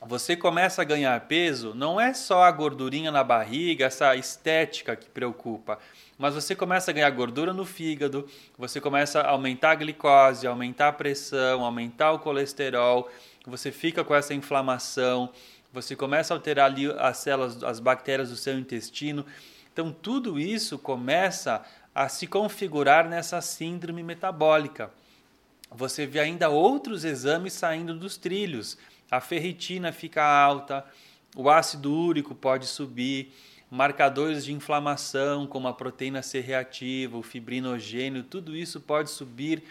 você 0.05 0.35
começa 0.35 0.81
a 0.81 0.85
ganhar 0.85 1.19
peso, 1.27 1.73
não 1.73 1.99
é 1.99 2.13
só 2.13 2.43
a 2.43 2.51
gordurinha 2.51 3.09
na 3.09 3.23
barriga, 3.23 3.85
essa 3.85 4.13
estética 4.15 4.97
que 4.97 5.09
preocupa, 5.09 5.79
mas 6.17 6.35
você 6.35 6.53
começa 6.53 6.91
a 6.91 6.93
ganhar 6.93 7.09
gordura 7.09 7.53
no 7.53 7.65
fígado, 7.65 8.27
você 8.57 8.81
começa 8.81 9.21
a 9.21 9.29
aumentar 9.29 9.71
a 9.71 9.75
glicose, 9.75 10.45
aumentar 10.45 10.89
a 10.89 10.93
pressão, 10.93 11.63
aumentar 11.63 12.11
o 12.11 12.19
colesterol, 12.19 13.09
você 13.45 13.71
fica 13.71 14.03
com 14.03 14.13
essa 14.13 14.33
inflamação, 14.33 15.29
você 15.73 15.95
começa 15.95 16.33
a 16.33 16.37
alterar 16.37 16.67
ali 16.67 16.85
as 16.99 17.17
células, 17.17 17.63
as 17.63 17.79
bactérias 17.79 18.29
do 18.29 18.35
seu 18.35 18.57
intestino. 18.57 19.25
Então, 19.73 19.91
tudo 19.91 20.39
isso 20.39 20.77
começa 20.77 21.65
a 21.95 22.07
se 22.07 22.27
configurar 22.27 23.09
nessa 23.09 23.41
síndrome 23.41 24.03
metabólica. 24.03 24.91
Você 25.71 26.05
vê 26.05 26.19
ainda 26.19 26.47
outros 26.47 27.03
exames 27.03 27.53
saindo 27.53 27.97
dos 27.97 28.15
trilhos. 28.17 28.77
A 29.09 29.19
ferritina 29.19 29.91
fica 29.91 30.23
alta, 30.23 30.85
o 31.35 31.49
ácido 31.49 31.91
úrico 31.91 32.35
pode 32.35 32.67
subir, 32.67 33.33
marcadores 33.69 34.45
de 34.45 34.53
inflamação, 34.53 35.47
como 35.47 35.67
a 35.67 35.73
proteína 35.73 36.21
C 36.21 36.39
reativa, 36.39 37.17
o 37.17 37.23
fibrinogênio, 37.23 38.21
tudo 38.21 38.55
isso 38.55 38.79
pode 38.79 39.09
subir 39.09 39.63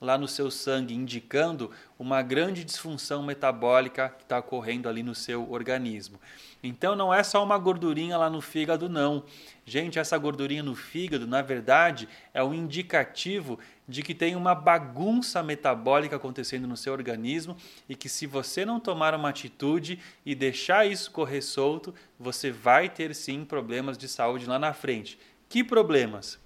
lá 0.00 0.16
no 0.16 0.26
seu 0.26 0.50
sangue, 0.50 0.94
indicando 0.94 1.70
uma 1.98 2.22
grande 2.22 2.64
disfunção 2.64 3.22
metabólica 3.22 4.08
que 4.16 4.22
está 4.22 4.38
ocorrendo 4.38 4.88
ali 4.88 5.02
no 5.02 5.14
seu 5.14 5.50
organismo. 5.50 6.18
Então 6.62 6.96
não 6.96 7.12
é 7.12 7.22
só 7.22 7.42
uma 7.44 7.58
gordurinha 7.58 8.16
lá 8.16 8.30
no 8.30 8.40
fígado, 8.40 8.88
não. 8.88 9.22
Gente, 9.66 9.98
essa 9.98 10.16
gordurinha 10.16 10.62
no 10.62 10.74
fígado, 10.74 11.26
na 11.26 11.42
verdade, 11.42 12.08
é 12.32 12.42
um 12.42 12.54
indicativo 12.54 13.58
de 13.86 14.02
que 14.02 14.14
tem 14.14 14.36
uma 14.36 14.54
bagunça 14.54 15.42
metabólica 15.42 16.16
acontecendo 16.16 16.66
no 16.66 16.76
seu 16.76 16.92
organismo 16.92 17.56
e 17.88 17.94
que 17.94 18.08
se 18.08 18.26
você 18.26 18.64
não 18.64 18.80
tomar 18.80 19.14
uma 19.14 19.28
atitude 19.28 19.98
e 20.24 20.34
deixar 20.34 20.86
isso 20.86 21.10
correr 21.10 21.42
solto, 21.42 21.94
você 22.18 22.50
vai 22.50 22.88
ter 22.88 23.14
sim 23.14 23.44
problemas 23.44 23.98
de 23.98 24.08
saúde 24.08 24.46
lá 24.46 24.58
na 24.58 24.72
frente. 24.72 25.18
Que 25.48 25.64
problemas? 25.64 26.38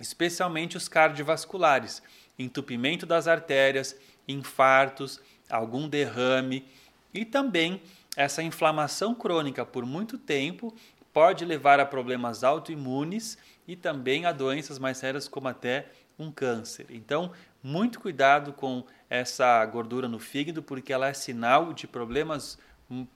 Especialmente 0.00 0.76
os 0.76 0.88
cardiovasculares 0.88 2.02
entupimento 2.38 3.06
das 3.06 3.28
artérias, 3.28 3.96
infartos, 4.26 5.20
algum 5.48 5.88
derrame 5.88 6.64
e 7.12 7.24
também 7.24 7.80
essa 8.16 8.42
inflamação 8.42 9.14
crônica 9.14 9.64
por 9.64 9.84
muito 9.84 10.18
tempo 10.18 10.74
pode 11.12 11.44
levar 11.44 11.78
a 11.78 11.86
problemas 11.86 12.42
autoimunes 12.42 13.38
e 13.66 13.76
também 13.76 14.26
a 14.26 14.32
doenças 14.32 14.78
mais 14.78 14.98
sérias 14.98 15.28
como 15.28 15.48
até 15.48 15.86
um 16.18 16.30
câncer. 16.30 16.86
Então, 16.90 17.32
muito 17.62 18.00
cuidado 18.00 18.52
com 18.52 18.84
essa 19.08 19.64
gordura 19.66 20.08
no 20.08 20.18
fígado, 20.18 20.62
porque 20.62 20.92
ela 20.92 21.08
é 21.08 21.12
sinal 21.12 21.72
de 21.72 21.86
problemas 21.86 22.58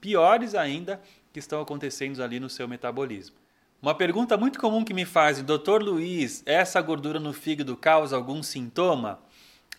piores 0.01 0.55
ainda 0.55 1.01
que 1.31 1.39
estão 1.39 1.61
acontecendo 1.61 2.21
ali 2.23 2.39
no 2.39 2.49
seu 2.49 2.67
metabolismo. 2.67 3.35
Uma 3.81 3.95
pergunta 3.95 4.35
muito 4.35 4.59
comum 4.59 4.83
que 4.83 4.93
me 4.93 5.05
fazem, 5.05 5.45
doutor 5.45 5.81
Luiz, 5.81 6.43
essa 6.45 6.81
gordura 6.81 7.17
no 7.17 7.31
fígado 7.31 7.77
causa 7.77 8.13
algum 8.13 8.43
sintoma? 8.43 9.21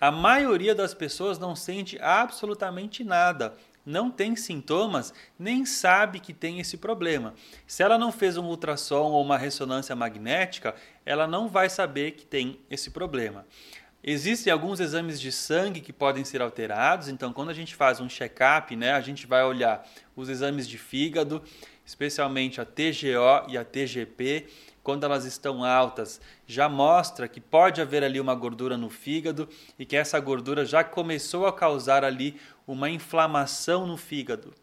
A 0.00 0.10
maioria 0.10 0.74
das 0.74 0.94
pessoas 0.94 1.38
não 1.38 1.54
sente 1.54 1.98
absolutamente 2.00 3.04
nada, 3.04 3.52
não 3.84 4.10
tem 4.10 4.34
sintomas, 4.36 5.12
nem 5.38 5.66
sabe 5.66 6.18
que 6.18 6.32
tem 6.32 6.60
esse 6.60 6.78
problema. 6.78 7.34
Se 7.66 7.82
ela 7.82 7.98
não 7.98 8.10
fez 8.10 8.38
um 8.38 8.46
ultrassom 8.46 9.10
ou 9.10 9.22
uma 9.22 9.36
ressonância 9.36 9.94
magnética, 9.94 10.74
ela 11.04 11.26
não 11.26 11.46
vai 11.46 11.68
saber 11.68 12.12
que 12.12 12.24
tem 12.24 12.58
esse 12.70 12.90
problema. 12.90 13.44
Existem 14.02 14.50
alguns 14.50 14.80
exames 14.80 15.20
de 15.20 15.30
sangue 15.30 15.82
que 15.82 15.92
podem 15.92 16.24
ser 16.24 16.40
alterados, 16.40 17.08
então 17.08 17.34
quando 17.34 17.50
a 17.50 17.54
gente 17.54 17.74
faz 17.74 18.00
um 18.00 18.08
check-up, 18.08 18.74
né, 18.74 18.92
a 18.92 19.00
gente 19.02 19.26
vai 19.26 19.44
olhar 19.44 19.86
os 20.16 20.30
exames 20.30 20.66
de 20.66 20.78
fígado, 20.78 21.42
especialmente 21.90 22.60
a 22.60 22.64
TGO 22.64 23.48
e 23.50 23.58
a 23.58 23.64
TGP, 23.64 24.46
quando 24.80 25.02
elas 25.02 25.24
estão 25.24 25.64
altas, 25.64 26.20
já 26.46 26.68
mostra 26.68 27.26
que 27.26 27.40
pode 27.40 27.80
haver 27.80 28.04
ali 28.04 28.20
uma 28.20 28.34
gordura 28.34 28.76
no 28.76 28.88
fígado 28.88 29.48
e 29.76 29.84
que 29.84 29.96
essa 29.96 30.20
gordura 30.20 30.64
já 30.64 30.84
começou 30.84 31.46
a 31.46 31.52
causar 31.52 32.04
ali 32.04 32.36
uma 32.64 32.88
inflamação 32.88 33.88
no 33.88 33.96
fígado. 33.96 34.54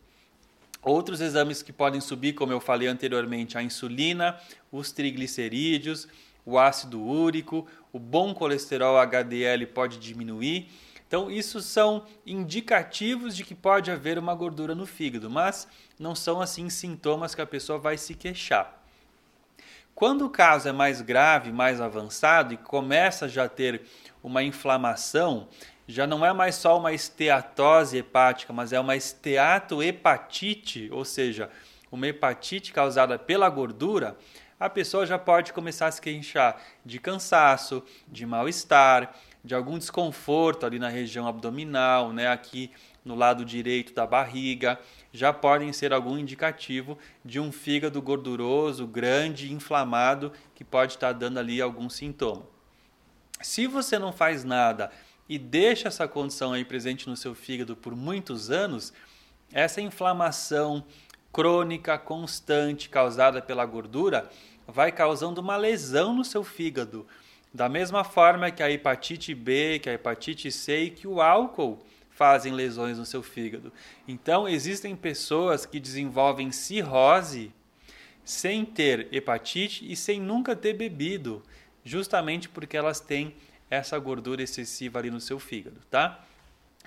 Outros 0.81 1.19
exames 1.19 1.62
que 1.62 1.74
podem 1.74 2.00
subir, 2.00 2.31
como 2.31 2.53
eu 2.53 2.62
falei 2.62 2.88
anteriormente, 2.88 3.57
a 3.57 3.62
insulina, 3.62 4.39
os 4.72 4.93
triglicerídeos, 4.93 6.07
o 6.46 6.57
ácido 6.57 7.03
úrico, 7.03 7.67
o 7.91 8.00
bom 8.00 8.34
colesterol 8.34 8.98
HDL 8.98 9.65
pode 9.65 9.98
diminuir. 9.98 10.69
Então, 11.07 11.31
isso 11.31 11.61
são 11.61 12.05
indicativos 12.25 13.35
de 13.35 13.45
que 13.45 13.55
pode 13.55 13.89
haver 13.89 14.19
uma 14.19 14.35
gordura 14.35 14.75
no 14.75 14.85
fígado, 14.85 15.29
mas 15.29 15.67
não 15.97 16.13
são 16.13 16.41
assim 16.41 16.69
sintomas 16.69 17.33
que 17.33 17.41
a 17.41 17.47
pessoa 17.47 17.79
vai 17.79 17.97
se 17.97 18.13
queixar. 18.13 18.83
Quando 19.95 20.25
o 20.25 20.29
caso 20.29 20.67
é 20.67 20.71
mais 20.71 21.01
grave, 21.01 21.51
mais 21.51 21.81
avançado 21.81 22.53
e 22.53 22.57
começa 22.57 23.27
já 23.27 23.45
a 23.45 23.49
ter 23.49 23.81
uma 24.21 24.43
inflamação, 24.43 25.47
já 25.87 26.05
não 26.05 26.25
é 26.25 26.33
mais 26.33 26.55
só 26.55 26.77
uma 26.77 26.91
esteatose 26.91 27.97
hepática, 27.97 28.51
mas 28.51 28.73
é 28.73 28.79
uma 28.79 28.95
esteatohepatite, 28.95 30.89
ou 30.91 31.05
seja, 31.05 31.49
uma 31.91 32.05
hepatite 32.05 32.73
causada 32.73 33.17
pela 33.17 33.49
gordura, 33.49 34.17
a 34.59 34.69
pessoa 34.69 35.05
já 35.05 35.17
pode 35.17 35.53
começar 35.53 35.87
a 35.87 35.91
se 35.91 36.01
queixar 36.01 36.61
de 36.85 36.99
cansaço, 36.99 37.83
de 38.07 38.25
mal-estar, 38.25 39.15
de 39.47 39.55
algum 39.55 39.79
desconforto 39.79 40.65
ali 40.65 40.77
na 40.77 40.89
região 40.89 41.25
abdominal, 41.25 42.11
né, 42.11 42.27
aqui 42.27 42.69
no 43.03 43.15
lado 43.15 43.45
direito 43.45 43.93
da 43.93 44.05
barriga, 44.05 44.77
já 45.13 45.31
podem 45.31 45.71
ser 45.71 45.93
algum 45.93 46.17
indicativo 46.17 46.97
de 47.23 47.39
um 47.39 47.49
fígado 47.49 48.01
gorduroso, 48.01 48.85
grande, 48.85 49.53
inflamado, 49.53 50.33
que 50.53 50.65
pode 50.65 50.93
estar 50.93 51.13
dando 51.13 51.39
ali 51.39 51.61
algum 51.61 51.89
sintoma. 51.89 52.43
Se 53.41 53.67
você 53.67 53.97
não 53.97 54.11
faz 54.11 54.43
nada 54.43 54.91
e 55.29 55.39
deixa 55.39 55.87
essa 55.87 56.07
condição 56.07 56.51
aí 56.51 56.65
presente 56.65 57.07
no 57.07 57.15
seu 57.15 57.33
fígado 57.33 57.75
por 57.75 57.95
muitos 57.95 58.51
anos, 58.51 58.91
essa 59.53 59.79
inflamação 59.79 60.83
crônica, 61.31 61.97
constante, 61.97 62.89
causada 62.89 63.41
pela 63.41 63.65
gordura, 63.65 64.29
vai 64.67 64.91
causando 64.91 65.39
uma 65.39 65.55
lesão 65.55 66.13
no 66.13 66.25
seu 66.25 66.43
fígado. 66.43 67.07
Da 67.57 67.67
mesma 67.67 68.03
forma 68.03 68.51
que 68.51 68.61
a 68.61 68.69
hepatite 68.69 69.33
B, 69.33 69.79
que 69.79 69.89
a 69.89 69.93
hepatite 69.93 70.51
C 70.51 70.83
e 70.83 70.89
que 70.91 71.07
o 71.07 71.19
álcool 71.19 71.83
fazem 72.11 72.53
lesões 72.53 72.99
no 72.99 73.05
seu 73.05 73.23
fígado. 73.23 73.73
Então, 74.07 74.47
existem 74.47 74.95
pessoas 74.95 75.65
que 75.65 75.79
desenvolvem 75.79 76.51
cirrose 76.51 77.51
sem 78.23 78.63
ter 78.63 79.07
hepatite 79.11 79.91
e 79.91 79.95
sem 79.95 80.21
nunca 80.21 80.55
ter 80.55 80.73
bebido, 80.73 81.41
justamente 81.83 82.47
porque 82.47 82.77
elas 82.77 82.99
têm 82.99 83.33
essa 83.71 83.97
gordura 83.97 84.43
excessiva 84.43 84.99
ali 84.99 85.09
no 85.09 85.19
seu 85.19 85.39
fígado, 85.39 85.81
tá? 85.89 86.23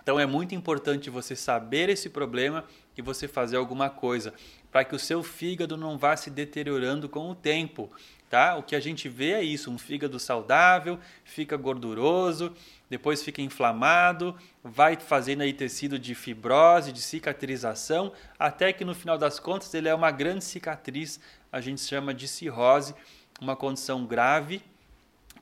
Então 0.00 0.20
é 0.20 0.24
muito 0.24 0.54
importante 0.54 1.10
você 1.10 1.34
saber 1.34 1.88
esse 1.88 2.08
problema 2.08 2.64
e 2.96 3.02
você 3.02 3.26
fazer 3.26 3.56
alguma 3.56 3.90
coisa 3.90 4.32
para 4.70 4.84
que 4.84 4.94
o 4.94 4.98
seu 5.00 5.22
fígado 5.22 5.76
não 5.76 5.98
vá 5.98 6.16
se 6.16 6.30
deteriorando 6.30 7.08
com 7.08 7.28
o 7.28 7.34
tempo. 7.34 7.90
Tá? 8.30 8.56
O 8.56 8.62
que 8.62 8.76
a 8.76 8.80
gente 8.80 9.08
vê 9.08 9.32
é 9.32 9.42
isso, 9.42 9.70
um 9.70 9.76
fígado 9.76 10.18
saudável, 10.20 11.00
fica 11.24 11.56
gorduroso, 11.56 12.54
depois 12.88 13.22
fica 13.22 13.42
inflamado, 13.42 14.36
vai 14.62 14.96
fazendo 14.96 15.42
aí 15.42 15.52
tecido 15.52 15.98
de 15.98 16.14
fibrose, 16.14 16.92
de 16.92 17.02
cicatrização, 17.02 18.12
até 18.38 18.72
que 18.72 18.84
no 18.84 18.94
final 18.94 19.18
das 19.18 19.40
contas 19.40 19.74
ele 19.74 19.88
é 19.88 19.94
uma 19.94 20.12
grande 20.12 20.44
cicatriz, 20.44 21.18
a 21.50 21.60
gente 21.60 21.80
chama 21.80 22.14
de 22.14 22.28
cirrose, 22.28 22.94
uma 23.40 23.56
condição 23.56 24.06
grave 24.06 24.62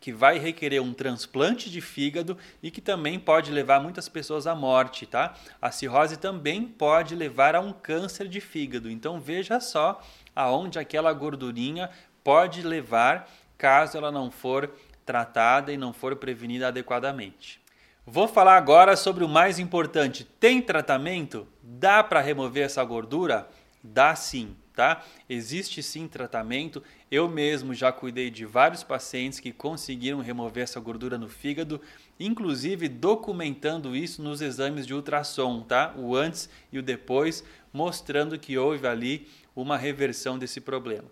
que 0.00 0.12
vai 0.12 0.38
requerer 0.38 0.80
um 0.80 0.94
transplante 0.94 1.70
de 1.70 1.80
fígado 1.80 2.38
e 2.62 2.70
que 2.70 2.80
também 2.80 3.18
pode 3.18 3.50
levar 3.50 3.80
muitas 3.80 4.08
pessoas 4.08 4.46
à 4.46 4.54
morte, 4.54 5.06
tá? 5.06 5.34
A 5.60 5.70
cirrose 5.70 6.16
também 6.16 6.64
pode 6.64 7.14
levar 7.14 7.54
a 7.54 7.60
um 7.60 7.72
câncer 7.72 8.28
de 8.28 8.40
fígado. 8.40 8.90
Então 8.90 9.20
veja 9.20 9.58
só 9.60 10.00
aonde 10.34 10.78
aquela 10.78 11.12
gordurinha 11.12 11.90
pode 12.22 12.62
levar 12.62 13.30
caso 13.56 13.96
ela 13.96 14.12
não 14.12 14.30
for 14.30 14.70
tratada 15.04 15.72
e 15.72 15.76
não 15.76 15.92
for 15.92 16.16
prevenida 16.16 16.68
adequadamente. 16.68 17.60
Vou 18.06 18.28
falar 18.28 18.56
agora 18.56 18.96
sobre 18.96 19.24
o 19.24 19.28
mais 19.28 19.58
importante. 19.58 20.24
Tem 20.24 20.62
tratamento? 20.62 21.46
Dá 21.62 22.02
para 22.02 22.20
remover 22.20 22.64
essa 22.64 22.82
gordura? 22.84 23.48
Dá 23.82 24.14
sim 24.14 24.56
tá? 24.78 25.04
Existe 25.28 25.82
sim 25.82 26.06
tratamento. 26.06 26.80
Eu 27.10 27.28
mesmo 27.28 27.74
já 27.74 27.90
cuidei 27.90 28.30
de 28.30 28.46
vários 28.46 28.84
pacientes 28.84 29.40
que 29.40 29.50
conseguiram 29.50 30.20
remover 30.20 30.62
essa 30.62 30.78
gordura 30.78 31.18
no 31.18 31.28
fígado, 31.28 31.80
inclusive 32.18 32.86
documentando 32.88 33.96
isso 33.96 34.22
nos 34.22 34.40
exames 34.40 34.86
de 34.86 34.94
ultrassom, 34.94 35.62
tá? 35.62 35.92
O 35.96 36.14
antes 36.14 36.48
e 36.72 36.78
o 36.78 36.82
depois, 36.82 37.42
mostrando 37.78 38.36
que 38.36 38.58
houve 38.58 38.88
ali 38.88 39.28
uma 39.54 39.76
reversão 39.76 40.36
desse 40.36 40.60
problema. 40.60 41.04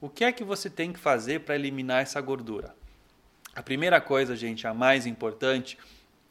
O 0.00 0.08
que 0.08 0.24
é 0.24 0.32
que 0.32 0.42
você 0.42 0.70
tem 0.70 0.90
que 0.90 0.98
fazer 0.98 1.40
para 1.40 1.54
eliminar 1.54 2.00
essa 2.00 2.18
gordura? 2.18 2.74
A 3.54 3.62
primeira 3.62 4.00
coisa, 4.00 4.34
gente, 4.34 4.66
a 4.66 4.72
mais 4.72 5.04
importante, 5.04 5.76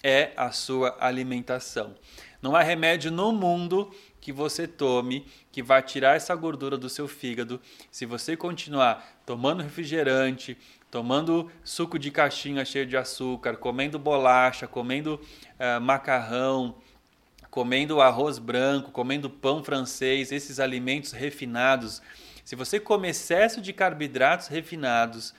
é 0.02 0.32
a 0.36 0.52
sua 0.52 0.98
alimentação. 1.00 1.94
Não 2.42 2.56
há 2.56 2.64
remédio 2.64 3.12
no 3.12 3.32
mundo 3.32 3.94
que 4.20 4.34
você 4.34 4.68
tome 4.68 5.28
que 5.52 5.62
vai 5.62 5.84
tirar 5.84 6.16
essa 6.16 6.34
gordura 6.34 6.76
do 6.76 6.90
seu 6.90 7.08
fígado. 7.08 7.62
Se 7.92 8.04
você 8.04 8.36
continuar 8.36 9.22
tomando 9.28 9.62
refrigerante, 9.62 10.58
tomando 10.90 11.52
suco 11.64 12.00
de 12.00 12.10
caixinha 12.10 12.66
cheio 12.66 12.88
de 12.88 12.98
açúcar, 12.98 13.58
comendo 13.58 14.00
bolacha, 14.00 14.66
comendo 14.66 15.16
uh, 15.16 15.80
macarrão, 15.80 16.76
comendo 17.54 18.02
arroz 18.02 18.40
branco, 18.40 18.90
comendo 18.90 19.30
pão 19.30 19.64
francês, 19.64 20.32
esses 20.32 20.60
alimentos 20.60 21.12
refinados, 21.12 22.02
se 22.44 22.56
você 22.56 22.80
comer 22.80 23.10
excesso 23.10 23.62
de 23.62 23.72
carboidratos 23.72 24.48
refinados, 24.48 25.36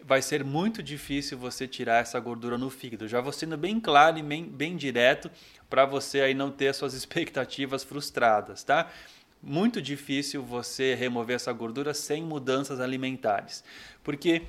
vai 0.00 0.20
ser 0.20 0.42
muito 0.42 0.82
difícil 0.82 1.38
você 1.38 1.68
tirar 1.68 2.02
essa 2.02 2.18
gordura 2.18 2.58
no 2.58 2.70
fígado. 2.70 3.06
Já 3.06 3.20
vou 3.20 3.30
sendo 3.32 3.56
bem 3.56 3.78
claro 3.78 4.18
e 4.18 4.22
bem, 4.24 4.42
bem 4.42 4.76
direto 4.76 5.30
para 5.70 5.84
você 5.84 6.22
aí 6.22 6.34
não 6.34 6.50
ter 6.50 6.74
suas 6.74 6.92
expectativas 6.98 7.84
frustradas, 7.84 8.64
tá? 8.64 8.90
Muito 9.40 9.80
difícil 9.80 10.42
você 10.42 10.96
remover 10.96 11.36
essa 11.36 11.52
gordura 11.52 11.94
sem 11.94 12.20
mudanças 12.20 12.80
alimentares. 12.80 13.62
Porque 14.02 14.42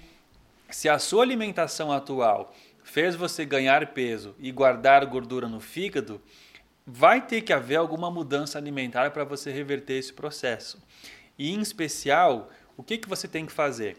se 0.72 0.90
a 0.90 0.98
sua 0.98 1.22
alimentação 1.22 1.92
atual 1.92 2.52
fez 2.84 3.16
você 3.16 3.46
ganhar 3.46 3.94
peso 3.94 4.34
e 4.40 4.52
guardar 4.52 5.06
gordura 5.06 5.48
no 5.48 5.60
fígado, 5.60 6.20
vai 6.86 7.26
ter 7.26 7.42
que 7.42 7.54
haver 7.54 7.76
alguma 7.76 8.12
mudança 8.12 8.58
alimentar 8.58 9.12
para 9.12 9.24
você 9.24 9.52
reverter 9.52 9.94
esse 9.94 10.14
processo. 10.14 10.82
E 11.38 11.54
em 11.54 11.62
especial, 11.62 12.50
o 12.78 12.84
que, 12.84 12.98
que 12.98 13.10
você 13.10 13.28
tem 13.28 13.46
que 13.46 13.52
fazer? 13.52 13.98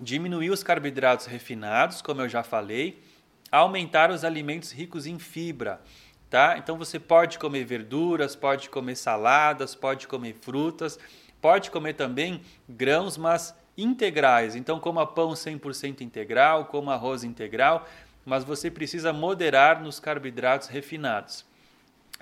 Diminuir 0.00 0.50
os 0.50 0.62
carboidratos 0.62 1.26
refinados, 1.26 2.00
como 2.00 2.22
eu 2.22 2.28
já 2.28 2.42
falei, 2.42 3.02
aumentar 3.50 4.10
os 4.10 4.24
alimentos 4.24 4.72
ricos 4.72 5.06
em 5.06 5.18
fibra 5.18 5.80
tá? 6.28 6.56
Então 6.58 6.76
você 6.76 6.98
pode 6.98 7.38
comer 7.38 7.64
verduras, 7.64 8.36
pode 8.36 8.68
comer 8.68 8.96
saladas, 8.96 9.74
pode 9.74 10.06
comer 10.06 10.34
frutas, 10.34 10.98
pode 11.40 11.70
comer 11.70 11.94
também 11.94 12.42
grãos, 12.68 13.16
mas 13.16 13.54
integrais. 13.76 14.54
Então 14.54 14.78
coma 14.80 15.06
pão 15.06 15.30
100% 15.30 16.00
integral, 16.00 16.66
coma 16.66 16.94
arroz 16.94 17.24
integral, 17.24 17.86
mas 18.24 18.44
você 18.44 18.70
precisa 18.70 19.12
moderar 19.12 19.82
nos 19.82 19.98
carboidratos 19.98 20.68
refinados. 20.68 21.46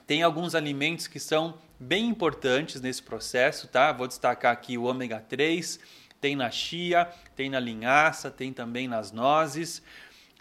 Tem 0.06 0.22
alguns 0.22 0.54
alimentos 0.54 1.08
que 1.08 1.18
são 1.18 1.58
bem 1.80 2.06
importantes 2.06 2.80
nesse 2.80 3.02
processo, 3.02 3.66
tá? 3.66 3.90
Vou 3.90 4.06
destacar 4.06 4.52
aqui 4.52 4.78
o 4.78 4.84
ômega 4.84 5.18
3, 5.18 5.80
tem 6.20 6.36
na 6.36 6.48
chia, 6.48 7.10
tem 7.34 7.50
na 7.50 7.58
linhaça, 7.58 8.30
tem 8.30 8.52
também 8.52 8.86
nas 8.86 9.10
nozes. 9.10 9.82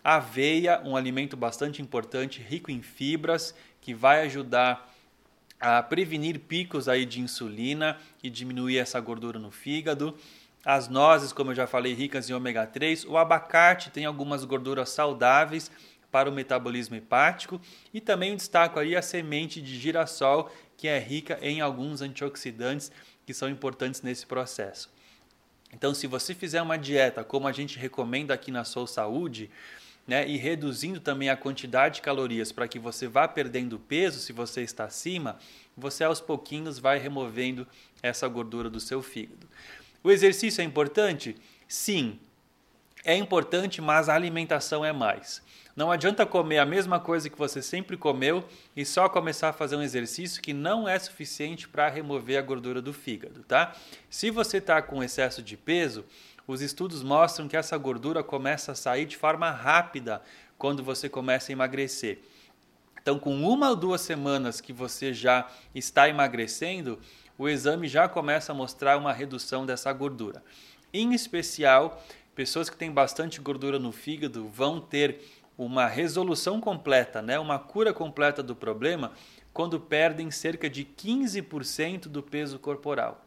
Aveia, 0.03 0.79
um 0.85 0.95
alimento 0.95 1.35
bastante 1.35 1.81
importante, 1.81 2.43
rico 2.43 2.69
em 2.69 2.83
fibras, 2.83 3.55
que 3.81 3.91
vai 3.91 4.21
ajudar 4.21 4.93
a 5.59 5.81
prevenir 5.81 6.41
picos 6.41 6.87
aí 6.87 7.03
de 7.03 7.19
insulina 7.19 7.97
e 8.21 8.29
diminuir 8.29 8.77
essa 8.77 8.99
gordura 8.99 9.39
no 9.39 9.49
fígado. 9.49 10.15
As 10.63 10.87
nozes, 10.87 11.33
como 11.33 11.51
eu 11.51 11.55
já 11.55 11.65
falei, 11.65 11.93
ricas 11.93 12.29
em 12.29 12.33
ômega 12.33 12.67
3. 12.67 13.05
O 13.05 13.17
abacate 13.17 13.89
tem 13.89 14.05
algumas 14.05 14.45
gorduras 14.45 14.89
saudáveis 14.89 15.71
para 16.15 16.29
o 16.29 16.33
metabolismo 16.33 16.95
hepático. 16.95 17.59
E 17.93 17.99
também 17.99 18.37
destaco 18.37 18.79
aí 18.79 18.95
a 18.95 19.01
semente 19.01 19.61
de 19.61 19.77
girassol, 19.77 20.49
que 20.77 20.87
é 20.87 20.97
rica 20.97 21.37
em 21.41 21.59
alguns 21.59 22.01
antioxidantes 22.01 22.89
que 23.25 23.33
são 23.33 23.49
importantes 23.49 24.01
nesse 24.01 24.25
processo. 24.25 24.89
Então, 25.73 25.93
se 25.93 26.07
você 26.07 26.33
fizer 26.33 26.61
uma 26.61 26.77
dieta 26.77 27.21
como 27.21 27.49
a 27.49 27.51
gente 27.51 27.77
recomenda 27.77 28.33
aqui 28.33 28.49
na 28.49 28.63
Soul 28.63 28.87
Saúde, 28.87 29.51
né, 30.07 30.25
e 30.25 30.37
reduzindo 30.37 31.01
também 31.01 31.29
a 31.29 31.35
quantidade 31.35 31.95
de 31.95 32.01
calorias 32.01 32.49
para 32.49 32.65
que 32.65 32.79
você 32.79 33.09
vá 33.09 33.27
perdendo 33.27 33.77
peso 33.77 34.21
se 34.21 34.31
você 34.31 34.61
está 34.61 34.85
acima, 34.85 35.37
você 35.75 36.05
aos 36.05 36.21
pouquinhos 36.21 36.79
vai 36.79 36.97
removendo 36.97 37.67
essa 38.01 38.25
gordura 38.29 38.69
do 38.69 38.79
seu 38.79 39.01
fígado. 39.01 39.49
O 40.01 40.09
exercício 40.09 40.61
é 40.61 40.63
importante? 40.63 41.35
Sim, 41.67 42.17
é 43.05 43.15
importante, 43.15 43.81
mas 43.81 44.09
a 44.09 44.15
alimentação 44.15 44.83
é 44.83 44.91
mais. 44.91 45.41
Não 45.75 45.91
adianta 45.91 46.25
comer 46.25 46.57
a 46.57 46.65
mesma 46.65 46.99
coisa 46.99 47.29
que 47.29 47.37
você 47.37 47.61
sempre 47.61 47.95
comeu 47.95 48.45
e 48.75 48.85
só 48.85 49.07
começar 49.07 49.49
a 49.49 49.53
fazer 49.53 49.75
um 49.75 49.81
exercício 49.81 50.41
que 50.41 50.53
não 50.53 50.87
é 50.87 50.97
suficiente 50.97 51.67
para 51.67 51.87
remover 51.89 52.39
a 52.39 52.41
gordura 52.41 52.81
do 52.81 52.93
fígado, 52.93 53.43
tá? 53.43 53.73
Se 54.09 54.31
você 54.31 54.57
está 54.57 54.81
com 54.81 55.03
excesso 55.03 55.41
de 55.43 55.55
peso, 55.55 56.05
os 56.47 56.61
estudos 56.61 57.03
mostram 57.03 57.47
que 57.47 57.57
essa 57.57 57.77
gordura 57.77 58.23
começa 58.23 58.71
a 58.71 58.75
sair 58.75 59.05
de 59.05 59.17
forma 59.17 59.51
rápida 59.51 60.21
quando 60.57 60.83
você 60.83 61.09
começa 61.09 61.51
a 61.51 61.53
emagrecer. 61.53 62.19
Então, 63.01 63.19
com 63.19 63.35
uma 63.47 63.69
ou 63.69 63.75
duas 63.75 64.01
semanas 64.01 64.61
que 64.61 64.73
você 64.73 65.13
já 65.13 65.47
está 65.75 66.07
emagrecendo, 66.09 66.99
o 67.37 67.49
exame 67.49 67.87
já 67.87 68.07
começa 68.07 68.51
a 68.51 68.55
mostrar 68.55 68.97
uma 68.97 69.11
redução 69.11 69.65
dessa 69.65 69.91
gordura. 69.91 70.41
Em 70.93 71.13
especial, 71.13 72.01
pessoas 72.35 72.69
que 72.69 72.75
têm 72.75 72.91
bastante 72.91 73.39
gordura 73.39 73.79
no 73.79 73.91
fígado 73.91 74.47
vão 74.47 74.79
ter 74.79 75.21
uma 75.57 75.87
resolução 75.87 76.59
completa, 76.59 77.21
né, 77.21 77.39
uma 77.39 77.57
cura 77.57 77.93
completa 77.93 78.43
do 78.43 78.55
problema 78.55 79.13
quando 79.53 79.79
perdem 79.79 80.29
cerca 80.29 80.69
de 80.69 80.83
15% 80.83 82.09
do 82.09 82.21
peso 82.21 82.59
corporal. 82.59 83.25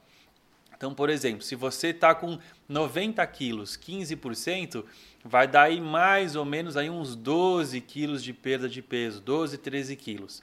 Então, 0.77 0.95
por 0.95 1.11
exemplo, 1.11 1.43
se 1.43 1.57
você 1.57 1.89
está 1.89 2.15
com 2.15 2.39
90 2.69 3.27
quilos, 3.27 3.77
15%, 3.77 4.85
vai 5.25 5.49
dar 5.49 5.63
aí 5.63 5.81
mais 5.81 6.37
ou 6.37 6.45
menos 6.45 6.77
aí 6.77 6.89
uns 6.89 7.17
12 7.17 7.81
quilos 7.81 8.23
de 8.23 8.33
perda 8.33 8.69
de 8.69 8.81
peso, 8.81 9.21
12, 9.21 9.59
13 9.59 9.97
quilos. 9.97 10.41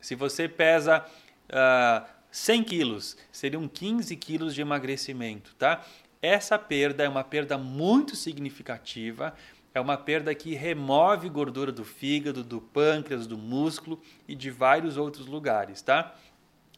Se 0.00 0.14
você 0.14 0.48
pesa 0.48 0.98
uh, 0.98 1.52
ah, 1.52 2.06
100 2.30 2.64
quilos, 2.64 3.16
seriam 3.32 3.66
15 3.66 4.14
quilos 4.16 4.54
de 4.54 4.60
emagrecimento, 4.60 5.54
tá? 5.54 5.82
Essa 6.22 6.58
perda 6.58 7.02
é 7.02 7.08
uma 7.08 7.24
perda 7.24 7.56
muito 7.56 8.14
significativa, 8.14 9.34
é 9.72 9.80
uma 9.80 9.96
perda 9.96 10.34
que 10.34 10.54
remove 10.54 11.28
gordura 11.28 11.72
do 11.72 11.84
fígado, 11.84 12.44
do 12.44 12.60
pâncreas, 12.60 13.26
do 13.26 13.38
músculo 13.38 14.00
e 14.28 14.34
de 14.34 14.50
vários 14.50 14.96
outros 14.96 15.26
lugares, 15.26 15.80
tá? 15.80 16.14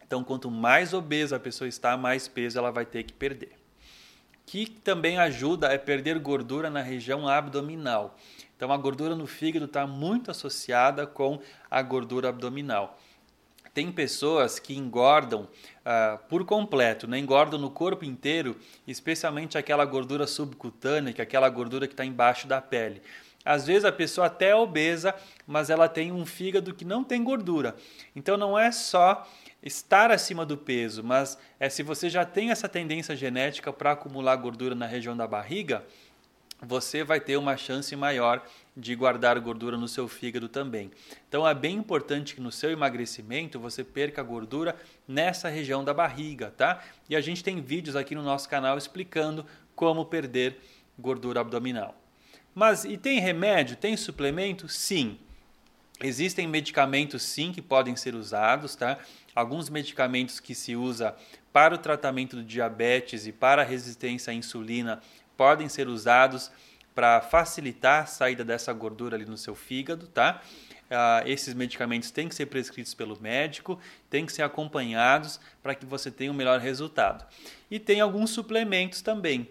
Então, 0.04 0.22
quanto 0.22 0.50
mais 0.50 0.92
obesa 0.92 1.36
a 1.36 1.40
pessoa 1.40 1.66
está, 1.66 1.96
mais 1.96 2.28
peso 2.28 2.58
ela 2.58 2.70
vai 2.70 2.84
ter 2.84 3.02
que 3.02 3.14
perder. 3.14 3.52
Que 4.44 4.66
também 4.66 5.18
ajuda 5.18 5.72
é 5.72 5.78
perder 5.78 6.18
gordura 6.18 6.68
na 6.68 6.82
região 6.82 7.26
abdominal. 7.26 8.16
Então, 8.54 8.70
a 8.70 8.76
gordura 8.76 9.16
no 9.16 9.26
fígado 9.26 9.64
está 9.64 9.86
muito 9.86 10.30
associada 10.30 11.06
com 11.06 11.40
a 11.70 11.80
gordura 11.82 12.28
abdominal. 12.28 12.98
Tem 13.74 13.90
pessoas 13.90 14.58
que 14.58 14.76
engordam 14.76 15.42
uh, 15.42 16.18
por 16.28 16.44
completo, 16.44 17.06
né? 17.06 17.18
engordam 17.18 17.58
no 17.58 17.70
corpo 17.70 18.04
inteiro, 18.04 18.56
especialmente 18.86 19.56
aquela 19.56 19.84
gordura 19.84 20.26
subcutânea, 20.26 21.12
que 21.12 21.20
é 21.20 21.24
aquela 21.24 21.48
gordura 21.48 21.86
que 21.86 21.94
está 21.94 22.04
embaixo 22.04 22.46
da 22.46 22.60
pele. 22.60 23.00
Às 23.44 23.66
vezes 23.66 23.84
a 23.84 23.92
pessoa 23.92 24.28
até 24.28 24.50
é 24.50 24.54
obesa, 24.54 25.14
mas 25.46 25.68
ela 25.68 25.88
tem 25.88 26.12
um 26.12 26.24
fígado 26.24 26.74
que 26.74 26.84
não 26.84 27.02
tem 27.02 27.24
gordura. 27.24 27.74
Então 28.14 28.36
não 28.36 28.58
é 28.58 28.70
só 28.70 29.26
estar 29.62 30.10
acima 30.10 30.46
do 30.46 30.56
peso, 30.56 31.02
mas 31.02 31.38
é 31.58 31.68
se 31.68 31.82
você 31.82 32.08
já 32.08 32.24
tem 32.24 32.50
essa 32.50 32.68
tendência 32.68 33.16
genética 33.16 33.72
para 33.72 33.92
acumular 33.92 34.36
gordura 34.36 34.74
na 34.74 34.86
região 34.86 35.16
da 35.16 35.26
barriga, 35.26 35.84
você 36.64 37.02
vai 37.02 37.18
ter 37.18 37.36
uma 37.36 37.56
chance 37.56 37.94
maior 37.96 38.46
de 38.76 38.94
guardar 38.94 39.38
gordura 39.40 39.76
no 39.76 39.88
seu 39.88 40.06
fígado 40.06 40.48
também. 40.48 40.90
Então 41.28 41.46
é 41.46 41.54
bem 41.54 41.76
importante 41.76 42.34
que 42.34 42.40
no 42.40 42.52
seu 42.52 42.70
emagrecimento 42.70 43.58
você 43.58 43.82
perca 43.82 44.22
gordura 44.22 44.76
nessa 45.06 45.48
região 45.48 45.84
da 45.84 45.92
barriga, 45.92 46.54
tá? 46.56 46.82
E 47.08 47.16
a 47.16 47.20
gente 47.20 47.42
tem 47.42 47.60
vídeos 47.60 47.96
aqui 47.96 48.14
no 48.14 48.22
nosso 48.22 48.48
canal 48.48 48.78
explicando 48.78 49.44
como 49.74 50.06
perder 50.06 50.58
gordura 50.98 51.40
abdominal. 51.40 51.96
Mas 52.54 52.84
e 52.84 52.96
tem 52.96 53.18
remédio? 53.18 53.76
Tem 53.76 53.96
suplemento? 53.96 54.68
Sim. 54.68 55.18
Existem 56.00 56.46
medicamentos 56.46 57.22
sim 57.22 57.52
que 57.52 57.62
podem 57.62 57.94
ser 57.96 58.14
usados, 58.14 58.74
tá? 58.74 58.98
Alguns 59.34 59.70
medicamentos 59.70 60.40
que 60.40 60.54
se 60.54 60.74
usa 60.74 61.14
para 61.52 61.74
o 61.74 61.78
tratamento 61.78 62.36
do 62.36 62.42
diabetes 62.42 63.26
e 63.26 63.32
para 63.32 63.62
a 63.62 63.64
resistência 63.64 64.30
à 64.30 64.34
insulina 64.34 65.00
podem 65.36 65.68
ser 65.68 65.88
usados 65.88 66.50
para 66.94 67.20
facilitar 67.20 68.02
a 68.02 68.06
saída 68.06 68.44
dessa 68.44 68.72
gordura 68.72 69.16
ali 69.16 69.24
no 69.24 69.36
seu 69.36 69.54
fígado, 69.54 70.06
tá? 70.06 70.42
Uh, 70.92 71.26
esses 71.26 71.54
medicamentos 71.54 72.10
têm 72.10 72.28
que 72.28 72.34
ser 72.34 72.46
prescritos 72.46 72.92
pelo 72.92 73.18
médico, 73.18 73.80
têm 74.10 74.26
que 74.26 74.32
ser 74.32 74.42
acompanhados 74.42 75.40
para 75.62 75.74
que 75.74 75.86
você 75.86 76.10
tenha 76.10 76.30
o 76.30 76.34
um 76.34 76.36
melhor 76.36 76.60
resultado. 76.60 77.24
E 77.70 77.78
tem 77.78 78.00
alguns 78.00 78.30
suplementos 78.30 79.00
também. 79.00 79.48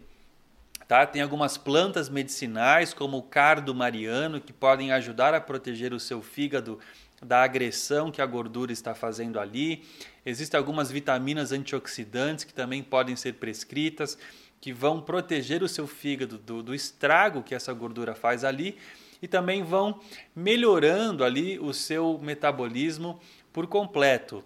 Tá? 0.88 1.06
Tem 1.06 1.22
algumas 1.22 1.58
plantas 1.58 2.10
medicinais, 2.10 2.94
como 2.94 3.18
o 3.18 3.24
cardo 3.24 3.74
mariano, 3.74 4.40
que 4.40 4.54
podem 4.54 4.92
ajudar 4.92 5.34
a 5.34 5.42
proteger 5.42 5.94
o 5.94 6.00
seu 6.00 6.22
fígado 6.22 6.80
da 7.24 7.44
agressão 7.44 8.12
que 8.12 8.22
a 8.22 8.26
gordura 8.26 8.72
está 8.72 8.94
fazendo 8.94 9.40
ali. 9.40 9.84
Existem 10.26 10.58
algumas 10.58 10.92
vitaminas 10.92 11.52
antioxidantes 11.52 12.46
que 12.46 12.54
também 12.54 12.84
podem 12.84 13.16
ser 13.16 13.36
prescritas, 13.36 14.18
que 14.62 14.72
vão 14.72 15.02
proteger 15.02 15.64
o 15.64 15.68
seu 15.68 15.88
fígado 15.88 16.38
do, 16.38 16.62
do 16.62 16.76
estrago 16.76 17.42
que 17.42 17.56
essa 17.56 17.74
gordura 17.74 18.14
faz 18.14 18.44
ali 18.44 18.78
e 19.20 19.28
também 19.28 19.64
vão 19.64 20.00
melhorando 20.36 21.24
ali 21.24 21.60
o 21.60 21.74
seu 21.74 22.20
metabolismo 22.22 23.20
por 23.52 23.66
completo. 23.66 24.44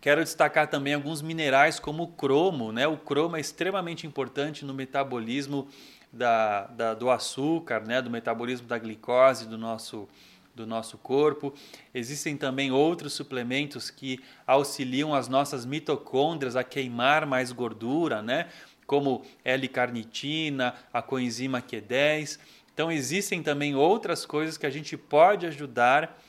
Quero 0.00 0.22
destacar 0.22 0.68
também 0.68 0.94
alguns 0.94 1.20
minerais 1.20 1.78
como 1.78 2.04
o 2.04 2.08
cromo. 2.08 2.72
Né? 2.72 2.86
O 2.86 2.96
cromo 2.96 3.36
é 3.36 3.40
extremamente 3.40 4.06
importante 4.06 4.64
no 4.64 4.72
metabolismo 4.74 5.68
da, 6.12 6.66
da, 6.66 6.94
do 6.94 7.10
açúcar, 7.10 7.80
né? 7.80 8.00
do 8.00 8.10
metabolismo 8.10 8.66
da 8.66 8.78
glicose 8.78 9.46
do 9.46 9.58
nosso, 9.58 10.08
do 10.54 10.66
nosso 10.66 10.96
corpo. 10.98 11.52
Existem 11.94 12.36
também 12.36 12.70
outros 12.70 13.14
suplementos 13.14 13.90
que 13.90 14.20
auxiliam 14.46 15.14
as 15.14 15.28
nossas 15.28 15.66
mitocôndrias 15.66 16.56
a 16.56 16.64
queimar 16.64 17.26
mais 17.26 17.50
gordura, 17.50 18.22
né? 18.22 18.48
Como 18.86 19.24
L-carnitina, 19.44 20.74
a 20.92 21.02
coenzima 21.02 21.60
Q10. 21.60 22.38
Então 22.72 22.90
existem 22.90 23.42
também 23.42 23.74
outras 23.74 24.24
coisas 24.24 24.56
que 24.56 24.66
a 24.66 24.70
gente 24.70 24.96
pode 24.96 25.46
ajudar 25.46 26.22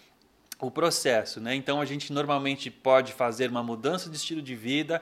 o 0.59 0.71
processo. 0.71 1.39
Né? 1.39 1.55
Então 1.55 1.79
a 1.79 1.85
gente 1.85 2.11
normalmente 2.11 2.71
pode 2.71 3.13
fazer 3.13 3.49
uma 3.49 3.63
mudança 3.63 4.09
de 4.09 4.17
estilo 4.17 4.41
de 4.41 4.55
vida, 4.55 5.01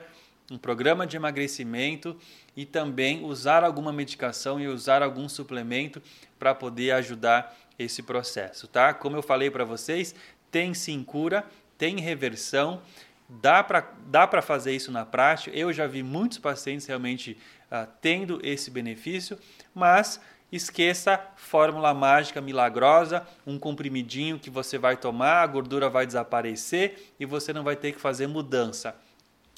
um 0.50 0.58
programa 0.58 1.06
de 1.06 1.16
emagrecimento 1.16 2.16
e 2.56 2.64
também 2.64 3.24
usar 3.24 3.64
alguma 3.64 3.92
medicação 3.92 4.60
e 4.60 4.68
usar 4.68 5.02
algum 5.02 5.28
suplemento 5.28 6.00
para 6.38 6.54
poder 6.54 6.92
ajudar 6.92 7.56
esse 7.78 8.02
processo, 8.02 8.66
tá? 8.66 8.94
Como 8.94 9.16
eu 9.16 9.22
falei 9.22 9.50
para 9.50 9.64
vocês, 9.64 10.14
tem 10.50 10.72
sim 10.72 11.02
cura, 11.02 11.44
tem 11.76 12.00
reversão, 12.00 12.80
dá 13.28 13.62
para 13.62 13.92
dá 14.06 14.42
fazer 14.42 14.74
isso 14.74 14.90
na 14.90 15.04
prática. 15.04 15.56
Eu 15.56 15.72
já 15.72 15.86
vi 15.86 16.02
muitos 16.02 16.38
pacientes 16.38 16.86
realmente 16.86 17.36
uh, 17.70 17.90
tendo 18.00 18.40
esse 18.42 18.70
benefício, 18.70 19.38
mas 19.74 20.20
esqueça 20.50 21.20
fórmula 21.36 21.92
mágica 21.92 22.40
milagrosa, 22.40 23.26
um 23.46 23.58
comprimidinho 23.58 24.38
que 24.38 24.48
você 24.48 24.78
vai 24.78 24.96
tomar, 24.96 25.42
a 25.42 25.46
gordura 25.46 25.90
vai 25.90 26.06
desaparecer 26.06 27.12
e 27.18 27.26
você 27.26 27.52
não 27.52 27.64
vai 27.64 27.76
ter 27.76 27.92
que 27.92 28.00
fazer 28.00 28.26
mudança. 28.26 28.94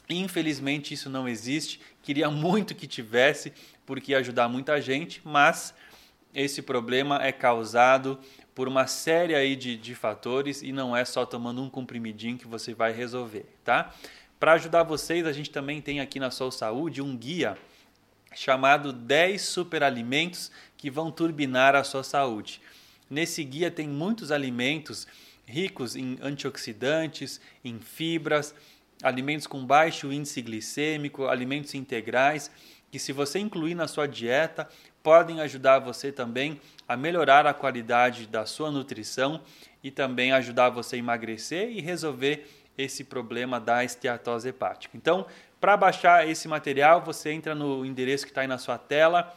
Infelizmente 0.09 0.95
isso 0.95 1.11
não 1.11 1.29
existe. 1.29 1.81
Queria 2.03 2.31
muito 2.31 2.75
que 2.75 2.87
tivesse, 2.87 3.53
porque 3.85 4.13
ia 4.13 4.19
ajudar 4.19 4.49
muita 4.49 4.81
gente, 4.81 5.21
mas 5.25 5.75
esse 6.35 6.63
problema 6.63 7.23
é 7.23 7.33
causado 7.33 8.19
por 8.59 8.67
uma 8.67 8.89
série 8.89 9.37
aí 9.37 9.55
de, 9.55 9.77
de 9.77 9.95
fatores 9.95 10.63
e 10.63 10.73
não 10.73 10.97
é 10.97 11.05
só 11.05 11.25
tomando 11.25 11.63
um 11.63 11.71
comprimidinho 11.71 12.37
que 12.37 12.49
você 12.49 12.75
vai 12.75 12.93
resolver, 12.93 13.47
tá? 13.65 13.95
Para 14.41 14.55
ajudar 14.55 14.83
vocês, 14.83 15.25
a 15.27 15.33
gente 15.33 15.49
também 15.49 15.81
tem 15.81 16.01
aqui 16.01 16.19
na 16.19 16.29
Soul 16.29 16.51
Saúde 16.51 17.01
um 17.01 17.17
guia 17.17 17.57
chamado 18.35 18.93
10 18.93 19.41
superalimentos 19.43 20.51
que 20.77 20.91
vão 20.91 21.09
turbinar 21.09 21.77
a 21.77 21.85
sua 21.85 22.03
saúde. 22.03 22.61
Nesse 23.09 23.45
guia 23.45 23.71
tem 23.71 23.87
muitos 23.87 24.33
alimentos 24.33 25.07
ricos 25.47 25.95
em 25.95 26.19
antioxidantes, 26.21 27.41
em 27.65 27.79
fibras, 27.79 28.53
alimentos 29.05 29.47
com 29.47 29.65
baixo 29.65 30.13
índice 30.13 30.43
glicêmico, 30.43 31.29
alimentos 31.29 31.75
integrais, 31.75 32.51
que 32.91 32.99
se 32.99 33.13
você 33.13 33.39
incluir 33.39 33.77
na 33.77 33.87
sua 33.87 34.09
dieta, 34.09 34.69
podem 35.03 35.41
ajudar 35.41 35.79
você 35.79 36.13
também 36.13 36.61
a 36.87 36.97
melhorar 36.97 37.47
a 37.47 37.55
qualidade 37.55 38.27
da 38.27 38.47
sua 38.47 38.71
nutrição 38.71 39.43
e 39.83 39.91
também 39.91 40.33
ajudar 40.33 40.71
você 40.71 40.97
a 40.97 40.99
emagrecer 40.99 41.71
e 41.71 41.81
resolver 41.81 42.49
esse 42.77 43.05
problema 43.05 43.59
da 43.59 43.85
esteatose 43.85 44.49
hepática. 44.49 44.97
Então, 44.97 45.27
para 45.61 45.77
baixar 45.77 46.29
esse 46.29 46.47
material, 46.47 47.03
você 47.03 47.33
entra 47.33 47.55
no 47.55 47.85
endereço 47.85 48.25
que 48.25 48.31
está 48.31 48.43
aí 48.43 48.47
na 48.47 48.59
sua 48.59 48.79
tela, 48.79 49.35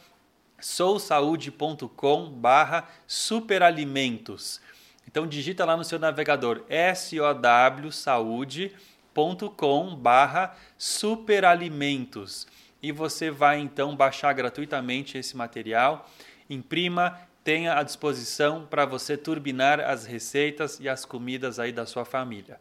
sousaude.com 0.60 2.30
barra 2.30 2.88
superalimentos. 3.08 4.62
Então 5.08 5.26
digita 5.26 5.65
lá 5.65 5.76
no 5.76 5.84
seu 5.84 5.97
navegador 5.97 6.63
sowsaude.com 6.95 9.95
barra 9.95 10.56
superalimentos 10.78 12.45
e 12.82 12.91
você 12.91 13.30
vai 13.30 13.60
então 13.60 13.96
baixar 13.96 14.34
gratuitamente 14.34 15.17
esse 15.17 15.38
material, 15.38 16.10
imprima, 16.50 17.20
tenha 17.44 17.78
à 17.78 17.84
disposição 17.84 18.65
para 18.70 18.86
você 18.86 19.17
turbinar 19.17 19.80
as 19.80 20.06
receitas 20.06 20.80
e 20.80 20.88
as 20.88 21.06
comidas 21.06 21.60
aí 21.60 21.72
da 21.72 21.86
sua 21.86 22.06
família. 22.06 22.60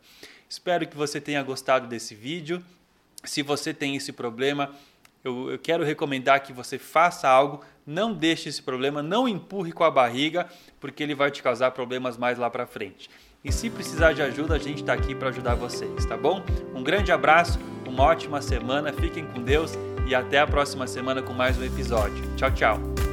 Espero 0.49 0.87
que 0.87 0.97
você 0.97 1.21
tenha 1.21 1.43
gostado 1.43 1.87
desse 1.87 2.15
vídeo. 2.15 2.63
Se 3.25 3.43
você 3.43 3.73
tem 3.73 3.97
esse 3.97 4.13
problema, 4.13 4.75
eu, 5.23 5.51
eu, 5.51 5.59
quero 5.59 5.85
recomendar 5.85 6.43
que 6.43 6.53
você 6.53 6.79
faça 6.79 7.29
algo, 7.29 7.63
não 7.87 8.13
deixe 8.15 8.49
esse 8.49 8.63
problema, 8.63 9.03
não 9.03 9.29
empurre 9.29 9.73
com 9.73 9.85
a 9.85 9.91
barriga, 9.91 10.49
porque 10.81 11.03
ele 11.03 11.15
vai 11.15 11.31
te 11.31 11.43
causar 11.43 11.71
problemas 11.73 12.17
mais 12.17 12.39
lá 12.39 12.49
para 12.49 12.67
frente. 12.67 13.11
E 13.45 13.53
se 13.53 13.71
precisar 13.71 14.13
de 14.13 14.23
ajuda, 14.23 14.55
a 14.55 14.59
gente 14.59 14.81
está 14.81 14.93
aqui 14.93 15.15
para 15.15 15.29
ajudar 15.29 15.55
vocês, 15.55 16.05
tá 16.05 16.17
bom? 16.17 16.43
Um 16.75 16.83
grande 16.83 17.13
abraço, 17.13 17.59
uma 17.87 18.05
ótima 18.05 18.43
semana, 18.43 18.93
fiquem 18.93 19.27
com 19.27 19.43
Deus 19.43 19.73
e 20.11 20.15
até 20.15 20.41
a 20.41 20.47
próxima 20.47 20.89
semana 20.89 21.23
com 21.23 21.33
mais 21.33 21.57
um 21.57 21.65
episódio. 21.65 22.25
Tchau, 22.37 22.51
tchau! 22.51 23.10